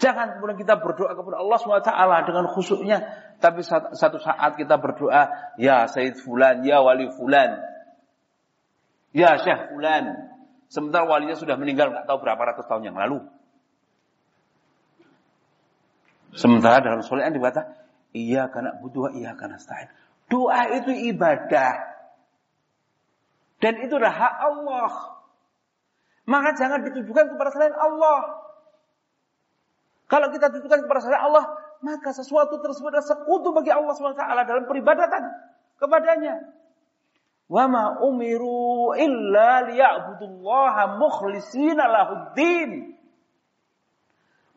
Jangan 0.00 0.40
kemudian 0.40 0.56
kita 0.56 0.80
berdoa 0.80 1.12
kepada 1.12 1.36
Allah 1.44 1.58
SWT 1.60 1.92
dengan 2.24 2.44
khusyuknya. 2.48 2.98
Tapi 3.36 3.60
satu 3.68 4.16
saat 4.16 4.56
kita 4.56 4.80
berdoa, 4.80 5.52
Ya 5.60 5.84
Sayyid 5.84 6.16
Fulan, 6.24 6.64
Ya 6.64 6.80
Wali 6.80 7.12
Fulan, 7.12 7.60
Ya 9.12 9.36
Syekh 9.36 9.76
Fulan. 9.76 10.32
Sementara 10.72 11.04
walinya 11.04 11.36
sudah 11.36 11.60
meninggal, 11.60 11.92
nggak 11.92 12.08
tahu 12.08 12.16
berapa 12.16 12.40
ratus 12.40 12.64
tahun 12.64 12.88
yang 12.88 12.96
lalu. 12.96 13.20
Sementara 16.32 16.80
dalam 16.80 17.02
sholat 17.04 17.28
dikata, 17.34 17.74
Iya 18.10 18.50
karena 18.50 18.74
butuh, 18.80 19.14
iya 19.14 19.38
karena 19.38 19.58
stain. 19.60 19.86
Doa 20.26 20.66
itu 20.78 20.90
ibadah. 21.14 21.74
Dan 23.60 23.84
itu 23.84 23.94
adalah 23.98 24.14
hak 24.14 24.34
Allah. 24.40 24.92
Maka 26.26 26.54
jangan 26.58 26.86
ditujukan 26.86 27.34
kepada 27.34 27.50
selain 27.54 27.76
Allah. 27.76 28.49
Kalau 30.10 30.26
kita 30.34 30.50
tujukan 30.50 30.90
kepada 30.90 31.22
Allah, 31.22 31.54
maka 31.86 32.10
sesuatu 32.10 32.58
tersebut 32.58 32.90
adalah 32.90 33.06
sekutu 33.06 33.54
bagi 33.54 33.70
Allah 33.70 33.94
SWT 33.94 34.18
dalam 34.18 34.66
peribadatan 34.66 35.22
kepadanya. 35.78 36.50
Wa 37.46 37.70
umiru 38.02 38.90
illa 38.98 39.70
mukhlishina 40.98 41.86
lahuddin. 41.86 42.98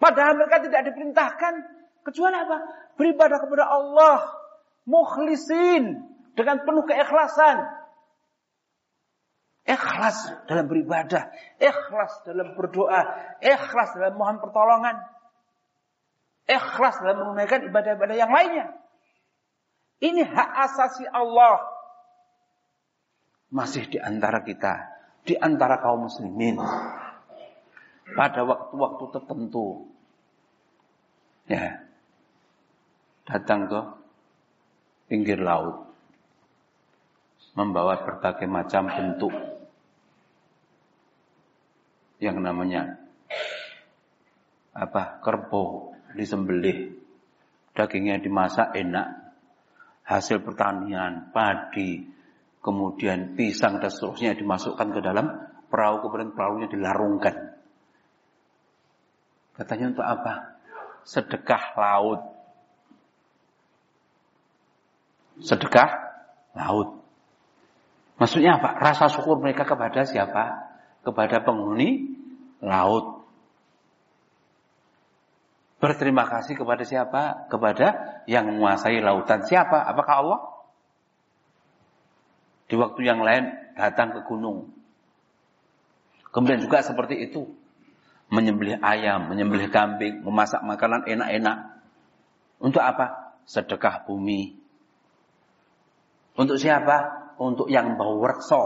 Padahal 0.02 0.42
mereka 0.42 0.66
tidak 0.66 0.90
diperintahkan 0.90 1.54
kecuali 2.02 2.34
apa? 2.34 2.58
Beribadah 2.98 3.38
kepada 3.38 3.66
Allah 3.70 4.26
mukhlisin 4.90 6.02
dengan 6.34 6.66
penuh 6.66 6.84
keikhlasan. 6.90 7.86
Ikhlas 9.64 10.44
dalam 10.50 10.68
beribadah, 10.68 11.32
ikhlas 11.56 12.20
dalam 12.28 12.52
berdoa, 12.58 13.00
ikhlas 13.40 13.96
dalam 13.96 14.20
mohon 14.20 14.44
pertolongan 14.44 15.13
ikhlas 16.48 17.00
dalam 17.00 17.24
menunaikan 17.24 17.64
ibadah-ibadah 17.68 18.16
yang 18.18 18.32
lainnya. 18.32 18.68
Ini 20.04 20.28
hak 20.28 20.50
asasi 20.68 21.08
Allah. 21.08 21.64
Masih 23.54 23.88
di 23.88 24.02
antara 24.02 24.44
kita, 24.44 24.90
di 25.24 25.38
antara 25.40 25.80
kaum 25.80 26.10
muslimin. 26.10 26.60
Pada 28.04 28.44
waktu-waktu 28.44 29.04
tertentu. 29.16 29.88
Ya. 31.48 31.80
Datang 33.24 33.72
ke 33.72 33.80
pinggir 35.08 35.40
laut. 35.40 35.88
Membawa 37.56 38.04
berbagai 38.04 38.50
macam 38.50 38.92
bentuk. 38.92 39.32
Yang 42.20 42.38
namanya 42.44 42.82
apa 44.74 45.22
kerbau 45.22 45.93
disembelih, 46.14 46.94
dagingnya 47.74 48.22
dimasak 48.22 48.74
enak, 48.78 49.08
hasil 50.04 50.44
pertanian, 50.44 51.34
padi, 51.34 52.06
kemudian 52.64 53.36
pisang 53.36 53.84
dan 53.84 53.92
seterusnya 53.92 54.38
dimasukkan 54.40 54.88
ke 54.96 55.00
dalam 55.04 55.28
perahu, 55.68 56.08
kemudian 56.08 56.32
perahunya 56.32 56.68
dilarungkan. 56.72 57.36
Katanya 59.54 59.94
untuk 59.94 60.06
apa? 60.06 60.34
Sedekah 61.04 61.64
laut. 61.78 62.22
Sedekah 65.44 65.90
laut. 66.56 67.04
Maksudnya 68.18 68.62
apa? 68.62 68.78
Rasa 68.78 69.10
syukur 69.10 69.42
mereka 69.42 69.66
kepada 69.66 70.06
siapa? 70.06 70.74
Kepada 71.02 71.42
penghuni 71.42 72.18
laut. 72.62 73.23
Berterima 75.84 76.24
kasih 76.24 76.56
kepada 76.56 76.88
siapa? 76.88 77.52
Kepada 77.52 77.88
yang 78.24 78.48
menguasai 78.48 79.04
lautan. 79.04 79.44
Siapa? 79.44 79.84
Apakah 79.84 80.16
Allah? 80.24 80.40
Di 82.72 82.80
waktu 82.80 83.04
yang 83.04 83.20
lain 83.20 83.52
datang 83.76 84.16
ke 84.16 84.24
gunung. 84.24 84.72
Kemudian 86.32 86.64
juga 86.64 86.80
seperti 86.88 87.28
itu. 87.28 87.52
Menyembelih 88.32 88.80
ayam, 88.80 89.28
menyembelih 89.28 89.68
kambing, 89.76 90.24
memasak 90.24 90.64
makanan 90.64 91.04
enak-enak. 91.04 91.84
Untuk 92.64 92.80
apa? 92.80 93.36
Sedekah 93.44 94.08
bumi. 94.08 94.56
Untuk 96.40 96.64
siapa? 96.64 97.36
Untuk 97.36 97.68
yang 97.68 98.00
bau 98.00 98.24
rekso. 98.24 98.64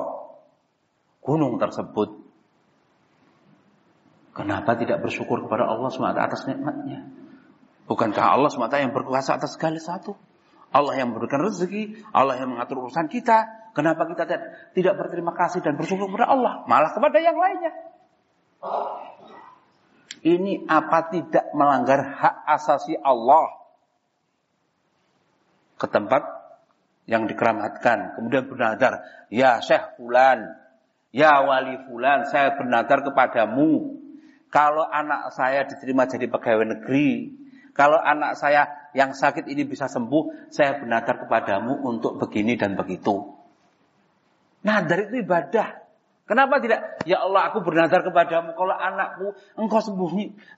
Gunung 1.26 1.58
tersebut. 1.58 2.17
Kenapa 4.38 4.78
tidak 4.78 5.02
bersyukur 5.02 5.42
kepada 5.50 5.66
Allah 5.66 5.90
SWT 5.90 6.14
atas 6.14 6.46
nikmatnya? 6.46 7.10
Bukankah 7.90 8.38
Allah 8.38 8.54
SWT 8.54 8.78
yang 8.78 8.94
berkuasa 8.94 9.34
atas 9.34 9.58
segala 9.58 9.82
satu? 9.82 10.14
Allah 10.70 10.94
yang 11.00 11.10
memberikan 11.10 11.42
rezeki, 11.42 12.06
Allah 12.14 12.38
yang 12.38 12.54
mengatur 12.54 12.86
urusan 12.86 13.10
kita. 13.10 13.72
Kenapa 13.74 14.06
kita 14.06 14.30
tidak 14.78 14.94
berterima 14.94 15.34
kasih 15.34 15.66
dan 15.66 15.74
bersyukur 15.74 16.06
kepada 16.12 16.30
Allah, 16.30 16.62
malah 16.70 16.94
kepada 16.94 17.18
yang 17.18 17.34
lainnya? 17.34 17.74
Ini 20.22 20.70
apa 20.70 21.10
tidak 21.10 21.50
melanggar 21.58 22.02
hak 22.22 22.36
asasi 22.58 22.94
Allah 23.00 23.58
ke 25.78 25.88
tempat 25.90 26.26
yang 27.08 27.30
dikeramatkan, 27.30 28.20
kemudian 28.20 28.50
bernadar, 28.50 29.02
ya 29.32 29.64
Syekh 29.64 29.96
Fulan, 29.96 30.58
ya 31.16 31.42
Wali 31.46 31.80
Fulan, 31.88 32.28
saya 32.28 32.58
bernadar 32.58 33.06
kepadamu 33.06 34.04
kalau 34.48 34.88
anak 34.88 35.36
saya 35.36 35.68
diterima 35.68 36.08
jadi 36.08 36.32
pegawai 36.32 36.78
negeri, 36.78 37.36
kalau 37.78 38.00
anak 38.02 38.40
saya 38.40 38.90
yang 38.98 39.14
sakit 39.14 39.46
ini 39.46 39.68
bisa 39.68 39.86
sembuh, 39.86 40.50
saya 40.50 40.82
bernadar 40.82 41.22
kepadamu 41.22 41.86
untuk 41.86 42.18
begini 42.18 42.58
dan 42.58 42.74
begitu. 42.74 43.38
Nadar 44.66 45.06
itu 45.06 45.22
ibadah. 45.22 45.86
Kenapa 46.28 46.60
tidak? 46.60 47.00
Ya 47.08 47.24
Allah, 47.24 47.54
aku 47.54 47.64
bernadar 47.64 48.04
kepadamu. 48.04 48.52
Kalau 48.58 48.76
anakku 48.76 49.32
engkau 49.56 49.80
sembuh, 49.80 50.10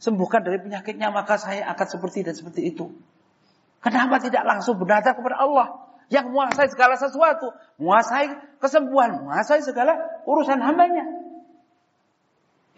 sembuhkan 0.02 0.42
dari 0.42 0.58
penyakitnya, 0.64 1.14
maka 1.14 1.38
saya 1.38 1.70
akan 1.76 1.88
seperti 1.92 2.26
dan 2.26 2.34
seperti 2.34 2.74
itu. 2.74 2.90
Kenapa 3.84 4.18
tidak 4.18 4.44
langsung 4.50 4.82
bernadar 4.82 5.14
kepada 5.14 5.38
Allah? 5.44 5.68
Yang 6.10 6.26
menguasai 6.34 6.68
segala 6.74 6.98
sesuatu. 6.98 7.54
Menguasai 7.78 8.58
kesembuhan. 8.58 9.22
Menguasai 9.22 9.62
segala 9.62 9.94
urusan 10.26 10.58
hambanya. 10.58 11.06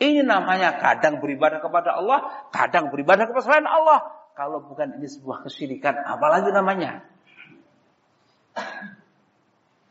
Ini 0.01 0.25
namanya 0.25 0.81
kadang 0.81 1.21
beribadah 1.21 1.61
kepada 1.61 1.93
Allah, 1.93 2.49
kadang 2.49 2.89
beribadah 2.89 3.29
kepada 3.29 3.45
selain 3.45 3.69
Allah. 3.69 4.01
Kalau 4.33 4.65
bukan 4.65 4.97
ini 4.97 5.05
sebuah 5.05 5.45
kesyirikan, 5.45 5.93
apalagi 6.01 6.49
namanya? 6.49 7.05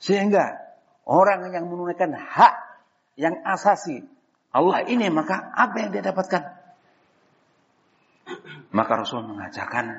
Sehingga 0.02 0.58
orang 1.06 1.54
yang 1.54 1.70
menunaikan 1.70 2.10
hak 2.10 2.54
yang 3.14 3.38
asasi 3.46 4.02
Allah 4.50 4.82
ini 4.90 5.06
maka 5.14 5.54
apa 5.54 5.76
yang 5.78 5.90
dia 5.94 6.02
dapatkan? 6.02 6.42
Maka 8.74 8.92
Rasul 8.98 9.30
mengajarkan 9.30 9.94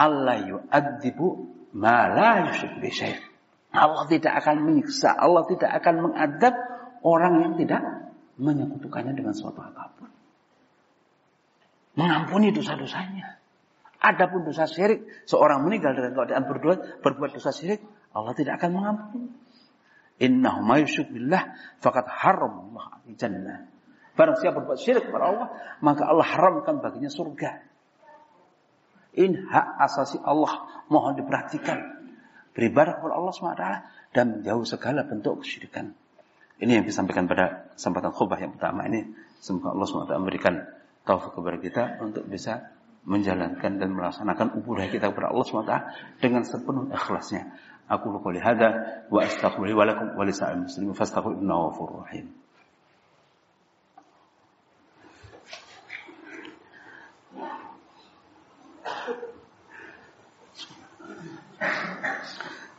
Allah 0.00 0.40
yu'adzibu 0.40 1.28
ma 1.76 2.08
la 2.08 2.48
Allah 3.72 4.04
tidak 4.08 4.32
akan 4.40 4.56
menyiksa, 4.68 5.12
Allah 5.12 5.44
tidak 5.48 5.70
akan 5.80 5.94
mengadab 6.08 6.54
orang 7.04 7.34
yang 7.44 7.52
tidak 7.60 8.01
menyekutukannya 8.40 9.12
dengan 9.12 9.34
suatu 9.36 9.60
apa 9.60 9.92
pun. 9.96 10.10
Mengampuni 11.98 12.52
dosa-dosanya. 12.52 13.42
Adapun 14.02 14.42
dosa 14.42 14.66
syirik, 14.66 15.06
seorang 15.30 15.62
meninggal 15.62 15.94
dalam 15.94 16.16
keadaan 16.16 16.44
berdoa, 16.48 17.00
berbuat 17.04 17.38
dosa 17.38 17.54
syirik, 17.54 17.84
Allah 18.10 18.34
tidak 18.34 18.58
akan 18.58 18.70
mengampuni. 18.74 19.30
Innahu 20.18 20.60
ma 20.62 20.82
billah 20.82 21.42
faqad 21.78 22.06
haram 22.10 22.72
Allah 22.72 22.86
jannah. 23.14 23.68
Barang 24.12 24.36
siapa 24.36 24.60
berbuat 24.60 24.80
syirik 24.80 25.08
kepada 25.08 25.24
Allah, 25.24 25.48
maka 25.80 26.04
Allah 26.04 26.26
haramkan 26.26 26.82
baginya 26.82 27.08
surga. 27.08 27.64
Ini 29.12 29.38
hak 29.48 29.68
asasi 29.88 30.20
Allah. 30.24 30.84
Mohon 30.88 31.24
diperhatikan. 31.24 31.78
Beribadah 32.52 33.00
kepada 33.00 33.14
Allah 33.16 33.32
SWT 33.32 33.66
dan 34.12 34.24
menjauh 34.40 34.64
segala 34.68 35.08
bentuk 35.08 35.40
kesyirikan. 35.40 35.96
Ini 36.62 36.78
yang 36.78 36.86
disampaikan 36.86 37.26
pada 37.26 37.74
kesempatan 37.74 38.14
khutbah 38.14 38.38
yang 38.38 38.54
pertama 38.54 38.86
ini. 38.86 39.10
Semoga 39.42 39.74
Allah 39.74 39.82
SWT 39.82 40.14
memberikan 40.14 40.54
taufik 41.02 41.34
kepada 41.34 41.58
kita 41.58 41.82
untuk 41.98 42.22
bisa 42.30 42.70
menjalankan 43.02 43.82
dan 43.82 43.90
melaksanakan 43.90 44.62
ubudah 44.62 44.86
kita 44.86 45.10
kepada 45.10 45.34
Allah 45.34 45.42
SWT 45.42 45.74
dengan 46.22 46.46
sepenuh 46.46 46.86
ikhlasnya. 46.94 47.50
Aku 47.90 48.14
lupa 48.14 48.30
wa 49.10 49.20
astaghfiru 49.26 49.74
wa 49.74 49.82
lakum 49.90 50.14
wa 50.14 50.22
lisa'il 50.22 50.62
muslimin 50.62 50.94
ghafurur 50.94 52.06
rahim. 52.06 52.30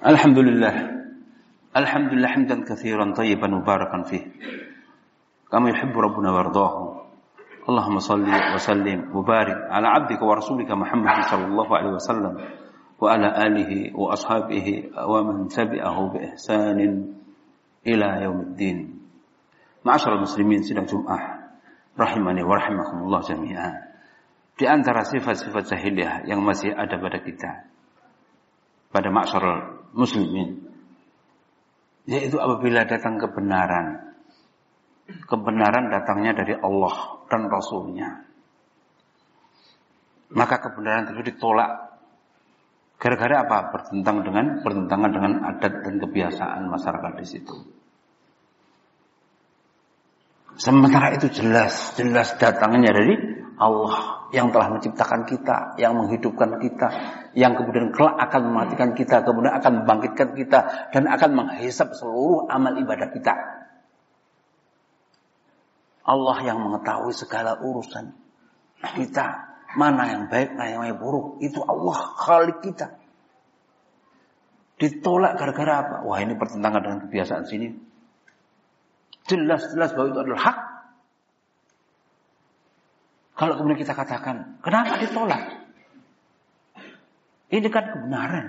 Alhamdulillah 0.04 1.03
Alhamdulillah 1.74 2.30
hamdan 2.30 2.70
katsiran 2.70 3.18
tayyiban 3.18 3.50
mubarakan 3.50 4.06
fih. 4.06 4.30
Kami 5.50 5.74
yuhibbu 5.74 5.98
rabbuna 5.98 6.30
wardahu. 6.30 7.02
Allahumma 7.66 8.04
salli 8.04 8.30
wa 8.30 8.60
sallim 8.62 9.10
wa 9.10 9.26
barik 9.26 9.56
ala 9.72 10.04
abdika 10.04 10.22
wa 10.22 10.38
rasulika 10.38 10.78
Muhammad 10.78 11.26
sallallahu 11.26 11.72
alaihi 11.72 11.96
wasallam 11.96 12.34
wa 13.00 13.08
ala 13.08 13.32
alihi 13.34 13.96
wa 13.96 14.12
ashabihi 14.14 14.92
wa 14.94 15.24
man 15.24 15.48
tabi'ahu 15.48 16.02
bi 16.14 16.18
ihsanin 16.30 17.18
ila 17.88 18.08
yaumiddin. 18.22 19.00
Ma'asyiral 19.82 20.28
muslimin 20.28 20.62
sidang 20.62 20.86
Jumat 20.86 21.56
rahimani 21.98 22.44
wa 22.46 22.54
rahimakumullah 22.60 23.22
jami'an. 23.26 23.74
Di 24.54 24.70
antara 24.70 25.02
sifat-sifat 25.08 25.74
jahiliyah 25.74 26.30
yang 26.30 26.46
masih 26.46 26.70
ada 26.70 27.02
pada 27.02 27.18
kita 27.18 27.52
pada 28.94 29.10
ma'asyiral 29.10 29.90
muslimin 29.98 30.73
yaitu 32.08 32.40
apabila 32.40 32.84
datang 32.84 33.20
kebenaran. 33.20 34.16
Kebenaran 35.28 35.92
datangnya 35.92 36.32
dari 36.32 36.56
Allah 36.56 37.24
dan 37.28 37.52
Rasulnya. 37.52 38.24
Maka 40.34 40.56
kebenaran 40.64 41.12
itu 41.14 41.36
ditolak. 41.36 42.00
Gara-gara 42.98 43.44
apa? 43.44 43.58
Bertentang 43.76 44.24
dengan 44.24 44.64
bertentangan 44.64 45.12
dengan 45.12 45.34
adat 45.44 45.74
dan 45.84 45.96
kebiasaan 46.00 46.72
masyarakat 46.72 47.14
di 47.20 47.26
situ. 47.28 47.56
Sementara 50.56 51.12
itu 51.12 51.28
jelas 51.34 51.98
jelas 52.00 52.38
datangnya 52.40 52.94
dari 52.94 53.33
Allah 53.58 54.28
yang 54.34 54.50
telah 54.50 54.74
menciptakan 54.74 55.30
kita, 55.30 55.78
yang 55.78 55.94
menghidupkan 55.94 56.58
kita, 56.58 56.88
yang 57.38 57.54
kemudian 57.54 57.94
kelak 57.94 58.18
akan 58.18 58.50
mematikan 58.50 58.98
kita, 58.98 59.22
kemudian 59.22 59.54
akan 59.54 59.84
membangkitkan 59.84 60.34
kita 60.34 60.60
dan 60.90 61.04
akan 61.06 61.30
menghisap 61.38 61.94
seluruh 61.94 62.50
amal 62.50 62.74
ibadah 62.74 63.14
kita. 63.14 63.34
Allah 66.04 66.38
yang 66.44 66.60
mengetahui 66.60 67.14
segala 67.16 67.62
urusan 67.62 68.12
kita. 68.84 69.56
Mana 69.74 70.06
yang 70.06 70.30
baik, 70.30 70.54
mana 70.54 70.86
yang 70.86 71.02
buruk. 71.02 71.42
Itu 71.42 71.66
Allah, 71.66 71.98
khalik 72.22 72.62
kita. 72.62 72.94
Ditolak 74.78 75.40
gara-gara 75.40 75.74
apa? 75.82 75.96
Wah 76.06 76.20
ini 76.22 76.38
pertentangan 76.38 76.82
dengan 76.84 77.00
kebiasaan 77.08 77.46
sini. 77.48 77.74
Jelas-jelas 79.26 79.96
bahwa 79.96 80.08
itu 80.12 80.20
adalah 80.28 80.42
hak. 80.44 80.58
Kalau 83.34 83.54
kemudian 83.58 83.82
kita 83.82 83.98
katakan, 83.98 84.62
kenapa 84.62 85.02
ditolak? 85.02 85.42
Ini 87.50 87.68
kan 87.70 87.86
kebenaran. 87.90 88.48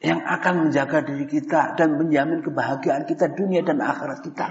Yang 0.00 0.20
akan 0.24 0.54
menjaga 0.66 0.98
diri 1.04 1.26
kita 1.28 1.76
dan 1.76 1.98
menjamin 1.98 2.40
kebahagiaan 2.40 3.04
kita 3.04 3.30
dunia 3.30 3.60
dan 3.60 3.84
akhirat 3.84 4.24
kita. 4.24 4.48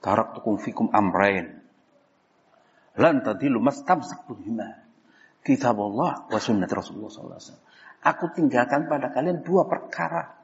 Taraktukum 0.00 0.58
fikum 0.58 0.90
amrain. 0.90 1.60
Lan 2.98 3.22
tadilu 3.22 3.62
mastamsaktum 3.62 4.40
bima. 4.40 4.82
Kitab 5.40 5.78
Allah 5.78 6.26
wa 6.26 6.40
sunnat 6.40 6.68
Rasulullah 6.68 7.08
SAW. 7.08 7.64
Aku 8.00 8.32
tinggalkan 8.32 8.88
pada 8.88 9.12
kalian 9.12 9.40
dua 9.40 9.68
perkara. 9.68 10.36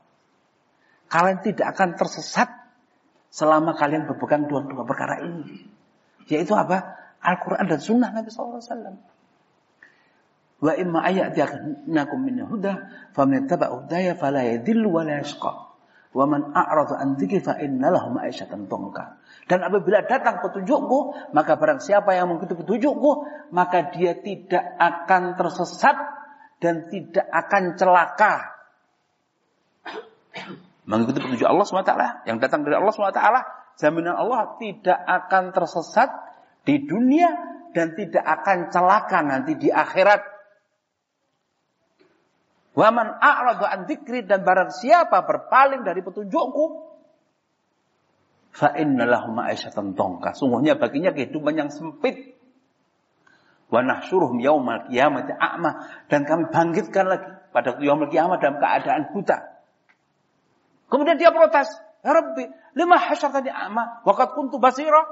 Kalian 1.08 1.40
tidak 1.44 1.76
akan 1.76 1.96
tersesat 1.96 2.48
selama 3.30 3.76
kalian 3.76 4.08
berpegang 4.08 4.48
dua-dua 4.48 4.84
perkara 4.86 5.22
ini. 5.22 5.66
Yaitu 6.26 6.52
apa? 6.54 6.96
Al-Quran 7.22 7.66
dan 7.66 7.80
Sunnah 7.80 8.10
Nabi 8.14 8.28
SAW. 8.30 8.98
Wa 10.56 10.72
imma 10.72 11.04
ayatiyakum 11.04 12.18
min 12.24 12.40
huda 12.48 12.88
faman 13.12 13.44
taba 13.44 13.68
hudaya 13.76 14.16
fala 14.16 14.40
yadhillu 14.40 14.88
wa 14.88 15.04
la 15.04 15.20
yashqa. 15.20 15.52
Wa 16.16 16.24
man 16.24 16.56
a'rada 16.56 16.96
an 16.96 17.20
dzikri 17.20 17.44
fa 17.44 17.60
inna 17.60 17.92
lahu 17.92 18.16
ma'isyatan 18.16 18.64
dhanka. 18.72 19.20
Dan 19.46 19.62
apabila 19.62 20.00
datang 20.08 20.40
petunjukku, 20.40 21.30
maka 21.36 21.60
barang 21.60 21.84
siapa 21.84 22.16
yang 22.16 22.32
mengikuti 22.32 22.56
petunjukku, 22.56 23.10
maka 23.52 23.92
dia 23.92 24.16
tidak 24.16 24.64
akan 24.80 25.36
tersesat 25.36 25.96
dan 26.58 26.88
tidak 26.88 27.26
akan 27.28 27.76
celaka. 27.76 28.34
Mengikuti 30.86 31.18
petunjuk 31.18 31.50
Allah 31.50 31.66
SWT, 31.66 31.94
yang 32.30 32.38
datang 32.38 32.62
dari 32.62 32.78
Allah 32.78 32.94
SWT, 32.94 33.22
jaminan 33.82 34.14
Allah 34.14 34.54
tidak 34.62 34.94
akan 34.94 35.50
tersesat 35.50 36.08
di 36.62 36.86
dunia 36.86 37.26
dan 37.74 37.98
tidak 37.98 38.22
akan 38.22 38.70
celaka 38.70 39.18
nanti 39.26 39.58
di 39.58 39.66
akhirat. 39.66 40.22
Waman 42.78 43.18
a'rada 43.18 43.66
an 43.66 43.90
dan 44.30 44.40
barang 44.46 44.70
siapa 44.70 45.26
berpaling 45.26 45.82
dari 45.82 46.06
petunjukku, 46.06 46.64
fa 48.54 48.72
innalahu 48.78 49.34
ma'isyatan. 49.34 49.96
Sungguhnya 50.38 50.78
baginya 50.78 51.10
kehidupan 51.10 51.56
yang 51.56 51.68
sempit. 51.72 52.36
Wa 53.66 53.82
nahsyuruhum 53.82 54.38
yaumal 54.38 54.86
qiyamati 54.86 55.34
a'ma 55.34 56.06
dan 56.06 56.22
kami 56.22 56.46
bangkitkan 56.54 57.10
lagi 57.10 57.26
pada 57.50 57.74
yaumul 57.82 58.06
qiyamah 58.06 58.38
dalam 58.38 58.62
keadaan 58.62 59.10
buta. 59.10 59.55
Kemudian 60.86 61.18
dia 61.18 61.34
protes, 61.34 61.66
"Ya 62.06 62.14
Rabbi, 62.14 62.46
lima 62.78 62.96
hasyartani 62.96 63.50
a'ma 63.50 64.06
wa 64.06 64.12
qad 64.14 64.38
kuntu 64.38 64.62
basira?" 64.62 65.02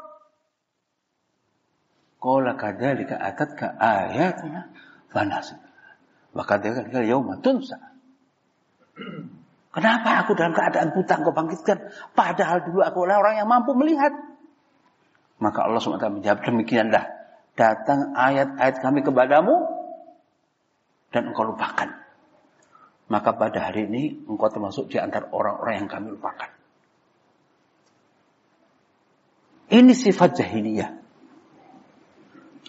Qala 2.23 2.57
kadzalika 2.57 3.21
atatka 3.21 3.77
ayatuna 3.77 4.73
fanasit. 5.13 5.61
Wa 6.33 6.43
kadzalika 6.47 7.05
yauma 7.05 7.37
tunsa. 7.45 7.77
Kenapa 9.75 10.23
aku 10.23 10.39
dalam 10.39 10.55
keadaan 10.55 10.95
buta 10.95 11.19
engkau 11.19 11.35
bangkitkan? 11.35 11.91
Padahal 12.15 12.63
dulu 12.63 12.81
aku 12.87 13.05
adalah 13.05 13.27
orang 13.27 13.35
yang 13.43 13.49
mampu 13.51 13.75
melihat. 13.75 14.15
Maka 15.43 15.67
Allah 15.67 15.83
SWT 15.83 16.23
menjawab 16.23 16.47
demikianlah. 16.47 17.05
Datang 17.59 18.15
ayat-ayat 18.15 18.79
kami 18.79 19.03
kepadamu 19.03 19.55
dan 21.11 21.35
engkau 21.35 21.51
lupakan. 21.51 22.04
Maka 23.05 23.37
pada 23.37 23.69
hari 23.69 23.85
ini 23.85 24.25
engkau 24.25 24.49
termasuk 24.49 24.89
di 24.89 24.97
antara 24.97 25.29
orang-orang 25.29 25.85
yang 25.85 25.89
kami 25.91 26.09
lupakan. 26.17 26.49
Ini 29.69 29.93
sifat 29.93 30.41
jahiliyah. 30.41 30.91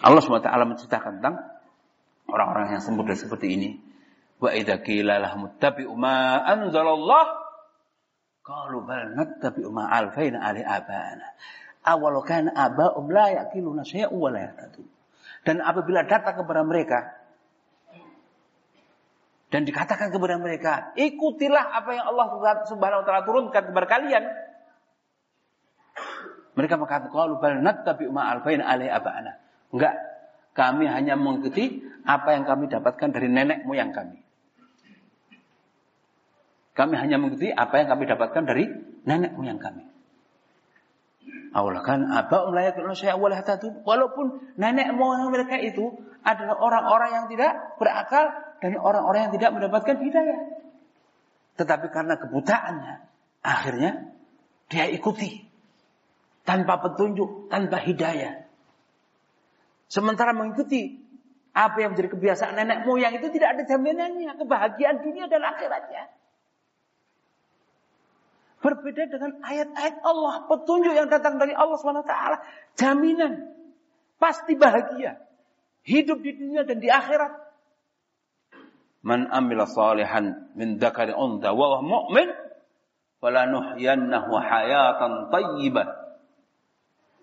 Allah 0.04 0.20
SWT 0.20 0.44
menceritakan 0.44 1.12
tentang 1.20 1.36
orang-orang 2.28 2.76
yang 2.76 2.82
sempurna 2.84 3.16
seperti 3.16 3.56
ini. 3.56 3.70
Wa 4.36 4.52
idza 4.52 4.84
qila 4.84 5.16
lahum 5.16 5.48
ittabi'u 5.48 5.96
ma 5.96 6.44
anzalallah 6.44 7.26
qalu 8.44 8.84
bal 8.84 9.16
nattabi'u 9.16 9.72
ma 9.72 9.88
alfaina 9.88 10.44
ali 10.44 10.60
abana. 10.60 11.32
Awalau 11.86 12.20
kana 12.20 12.52
aba'um 12.52 13.08
la 13.08 13.32
yaqiluna 13.32 13.86
syai'an 13.88 14.12
wa 14.12 14.28
la 14.28 14.52
yahtadun. 14.52 14.84
Dan 15.46 15.64
apabila 15.64 16.04
datang 16.04 16.44
kepada 16.44 16.60
mereka 16.66 17.14
dan 19.56 19.64
dikatakan 19.64 20.12
kepada 20.12 20.36
mereka, 20.36 20.92
ikutilah 21.00 21.80
apa 21.80 21.96
yang 21.96 22.12
Allah 22.12 22.28
Subhanahu 22.68 23.00
wa 23.00 23.06
taala 23.08 23.24
turunkan 23.24 23.72
kepada 23.72 23.88
kalian. 23.88 24.28
Mereka 26.60 26.76
berkata, 26.76 27.08
"Qalu 27.08 27.40
bal 27.40 27.64
nattabi'u 27.64 28.12
ma 28.12 28.28
alfaina 28.36 28.68
ali 28.68 28.84
abana." 28.84 29.40
Enggak, 29.72 29.96
kami 30.52 30.84
hanya 30.92 31.16
mengikuti 31.16 31.80
apa 32.04 32.36
yang 32.36 32.44
kami 32.44 32.68
dapatkan 32.68 33.08
dari 33.16 33.32
nenek 33.32 33.64
moyang 33.64 33.96
kami. 33.96 34.20
Kami 36.76 36.94
hanya 37.00 37.16
mengikuti 37.16 37.48
apa 37.48 37.80
yang 37.80 37.88
kami 37.96 38.04
dapatkan 38.12 38.44
dari 38.44 38.68
nenek 39.08 39.40
moyang 39.40 39.56
kami. 39.56 39.88
Awalkan 41.56 42.12
apa 42.12 42.44
saya 42.92 43.16
Walaupun 43.16 44.52
nenek 44.60 44.92
moyang 44.92 45.32
mereka 45.32 45.56
itu 45.56 45.96
adalah 46.20 46.60
orang-orang 46.60 47.10
yang 47.16 47.26
tidak 47.32 47.80
berakal 47.80 48.45
dan 48.60 48.76
orang-orang 48.80 49.30
yang 49.30 49.34
tidak 49.36 49.50
mendapatkan 49.54 49.96
hidayah. 50.00 50.40
Tetapi 51.56 51.86
karena 51.88 52.14
kebutaannya, 52.20 52.94
akhirnya 53.40 54.12
dia 54.68 54.86
ikuti 54.92 55.46
tanpa 56.44 56.78
petunjuk, 56.82 57.48
tanpa 57.48 57.80
hidayah. 57.80 58.44
Sementara 59.86 60.34
mengikuti 60.34 60.98
apa 61.56 61.80
yang 61.80 61.96
menjadi 61.96 62.12
kebiasaan 62.12 62.54
nenek 62.58 62.84
moyang 62.84 63.16
itu 63.16 63.32
tidak 63.32 63.56
ada 63.56 63.62
jaminannya 63.64 64.36
kebahagiaan 64.36 65.00
dunia 65.00 65.24
dan 65.30 65.40
akhiratnya. 65.40 66.12
Berbeda 68.60 69.06
dengan 69.06 69.38
ayat-ayat 69.46 70.02
Allah, 70.02 70.42
petunjuk 70.50 70.90
yang 70.90 71.06
datang 71.06 71.38
dari 71.38 71.54
Allah 71.54 71.78
SWT. 71.78 72.14
Jaminan. 72.74 73.46
Pasti 74.18 74.58
bahagia. 74.58 75.22
Hidup 75.86 76.18
di 76.18 76.34
dunia 76.34 76.66
dan 76.66 76.82
di 76.82 76.90
akhirat. 76.90 77.45
Man 79.06 79.30
amila 79.30 79.70
salihan 79.70 80.50
min 80.58 80.82
dakari 80.82 81.14
unta 81.14 81.54
wa 81.54 81.78
mu'min. 81.78 82.26
Falanuhyannahu 83.22 84.34
hayatan 84.34 85.30
tayyibah. 85.30 85.86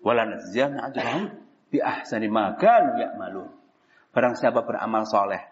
Walanazziyanna 0.00 0.88
ajrahum 0.90 1.28
bi 1.68 1.84
ahsani 1.84 2.32
ma 2.32 2.56
kanu 2.56 2.96
ya'malun. 2.96 3.52
Barang 4.16 4.34
siapa 4.40 4.64
beramal 4.64 5.04
soleh. 5.04 5.44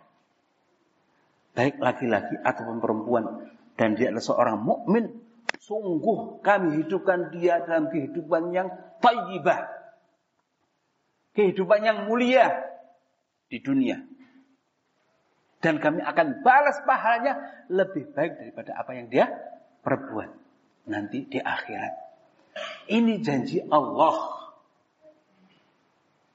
Baik 1.52 1.76
laki-laki 1.76 2.40
ataupun 2.40 2.80
perempuan. 2.80 3.24
Dan 3.76 3.96
dia 3.96 4.08
adalah 4.08 4.24
seorang 4.24 4.56
mukmin 4.60 5.22
Sungguh 5.62 6.42
kami 6.42 6.82
hidupkan 6.82 7.30
dia 7.30 7.62
dalam 7.62 7.86
kehidupan 7.86 8.50
yang 8.50 8.66
tayyibah. 8.98 9.70
Kehidupan 11.38 11.86
yang 11.86 11.98
mulia 12.10 12.50
di 13.46 13.62
dunia. 13.62 14.02
Dan 15.62 15.79
kami 15.79 16.03
akan 16.03 16.42
balas 16.42 16.83
pahalanya 16.83 17.38
lebih 17.70 18.11
baik 18.11 18.35
daripada 18.35 18.75
apa 18.75 18.98
yang 18.98 19.07
dia 19.07 19.31
perbuat 19.87 20.31
nanti 20.90 21.22
di 21.31 21.38
akhirat. 21.38 21.94
Ini 22.90 23.22
janji 23.22 23.62
Allah. 23.70 24.42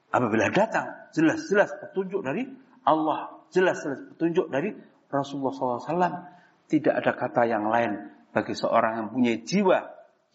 Apabila 0.08 0.48
datang 0.50 1.12
jelas-jelas 1.12 1.76
petunjuk 1.84 2.24
dari 2.24 2.48
Allah, 2.88 3.44
jelas-jelas 3.52 4.16
petunjuk 4.16 4.48
dari 4.48 4.72
Rasulullah 5.12 5.84
SAW. 5.84 6.16
Tidak 6.68 6.92
ada 6.96 7.12
kata 7.12 7.48
yang 7.48 7.68
lain 7.68 8.12
bagi 8.32 8.56
seorang 8.56 9.04
yang 9.04 9.08
punya 9.12 9.34
jiwa, 9.40 9.80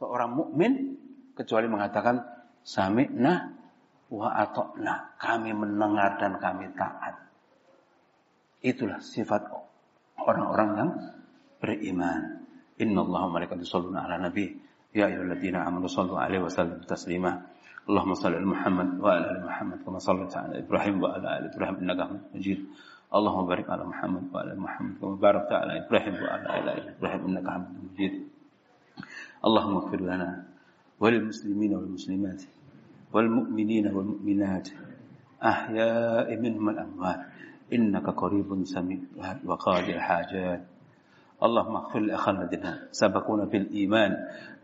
seorang 0.01 0.33
mukmin 0.33 0.97
kecuali 1.33 1.69
mengatakan 1.69 2.25
sami'na 2.65 3.53
wa 4.13 4.29
atokna. 4.37 5.17
Kami 5.17 5.53
mendengar 5.57 6.21
dan 6.21 6.37
kami 6.41 6.73
taat. 6.77 7.32
Itulah 8.62 9.00
sifat 9.00 9.48
orang-orang 10.18 10.70
yang 10.78 10.92
beriman. 11.62 12.46
Inna 12.78 13.02
Allah 13.06 13.22
malaikatu 13.30 13.62
yusalluna 13.62 14.06
ala 14.06 14.18
nabi. 14.18 14.54
Ya 14.94 15.10
ayyuhalladzina 15.10 15.66
amanu 15.66 15.90
sallu 15.90 16.18
alaihi 16.18 16.42
wa 16.42 16.52
sallimu 16.52 16.86
taslima. 16.86 17.32
Allahumma 17.88 18.20
salli 18.20 18.36
ala 18.36 18.50
Muhammad 18.50 18.90
wa 19.00 19.10
ala 19.16 19.26
ali 19.32 19.42
Muhammad 19.48 19.78
kama 19.88 20.00
sallaita 20.04 20.44
ala 20.44 20.56
Ibrahim 20.60 21.00
wa 21.00 21.16
ala 21.16 21.40
ali 21.40 21.48
Ibrahim 21.54 21.76
innaka 21.86 22.02
Hamidum 22.12 22.32
Majid. 22.36 22.60
Allahumma 23.08 23.48
barik 23.48 23.68
ala 23.72 23.84
Muhammad 23.88 24.24
wa 24.28 24.38
ala 24.44 24.54
Muhammad 24.60 24.94
kama 25.00 25.14
barakta 25.16 25.56
ala 25.64 25.74
Ibrahim 25.80 26.16
wa 26.20 26.28
ala 26.28 26.48
ali 26.52 26.82
Ibrahim 26.92 27.22
innaka 27.32 27.50
Hamidum 27.56 27.84
Majid. 27.88 28.14
اللهم 29.38 29.74
اغفر 29.78 30.02
لنا 30.02 30.30
وللمسلمين 31.00 31.72
والمسلمات 31.76 32.42
والمؤمنين 33.14 33.86
والمؤمنات 33.94 34.68
أحياء 35.44 36.28
منهم 36.42 36.66
الأموات 36.70 37.20
إنك 37.73 38.07
قريب 38.11 38.65
سميع 38.65 38.99
وقاضي 39.47 39.93
الحاجات 39.97 40.63
اللهم 41.43 41.75
اغفر 41.77 41.99
لأخانا 41.99 42.43
الذين 42.43 42.67
سبقونا 42.91 43.45
بالإيمان 43.45 44.13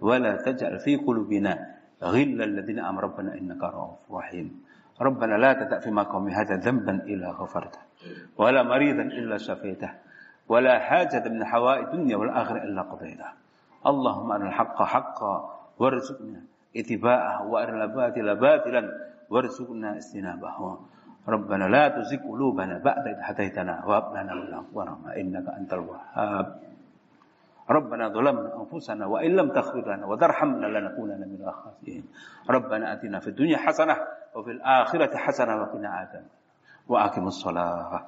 ولا 0.01 0.37
تجعل 0.37 0.79
في 0.79 0.97
قلوبنا 0.97 1.75
غلا 2.03 2.45
الذين 2.45 2.79
أمر 2.79 3.05
ربنا 3.05 3.35
إنك 3.35 3.63
رؤوف 3.63 3.99
رحيم. 4.11 4.63
ربنا 5.01 5.35
لا 5.35 5.53
تدع 5.53 5.79
في 5.79 5.91
مقام 5.91 6.29
هذا 6.29 6.55
ذنبا 6.57 6.95
إلا 7.07 7.31
غفرته 7.31 7.79
ولا 8.39 8.63
مريضا 8.63 9.03
إلا 9.03 9.37
شفيته 9.39 9.91
ولا 10.49 10.79
حاجة 10.79 11.29
من 11.29 11.45
حوائج 11.45 11.85
الدنيا 11.85 12.17
والآخرة 12.17 12.63
إلا 12.63 12.83
قضيتها. 12.83 13.35
اللهم 13.87 14.33
أرنا 14.33 14.49
الحق 14.49 14.83
حقا 14.83 15.37
وارزقنا 15.79 16.41
اتباعه 16.77 17.47
وأرنا 17.47 17.85
الباطل 17.85 18.37
باطلا 18.37 18.83
وارزقنا 19.31 19.97
اجتنابه. 19.97 20.79
ربنا 21.29 21.65
لا 21.65 21.89
تزغ 21.89 22.25
قلوبنا 22.29 22.79
بعد 22.79 23.07
إذ 23.07 23.19
هديتنا 23.21 23.85
وهب 23.85 24.17
لنا 24.17 24.35
من 24.35 24.49
لدنك 24.49 24.65
ورحمة 24.73 25.17
إنك 25.17 25.49
أنت 25.49 25.73
الوهاب. 25.73 26.47
ربنا 27.71 28.09
ظلمنا 28.09 28.57
أنفسنا 28.61 29.07
وإن 29.07 29.31
لم 29.37 29.53
تغفر 29.53 29.85
لنا 29.95 30.07
وترحمنا 30.07 30.67
لنكونن 30.67 31.21
من 31.29 31.41
الخاسرين. 31.49 32.05
ربنا 32.51 32.93
آتنا 32.93 33.19
في 33.21 33.29
الدنيا 33.29 33.59
حسنة 33.59 33.97
وفي 34.35 34.51
الآخرة 34.51 35.17
حسنة 35.17 35.57
وقنا 35.61 35.89
عذاب 35.89 36.27
وأقم 36.89 37.27
الصلاة. 37.27 38.07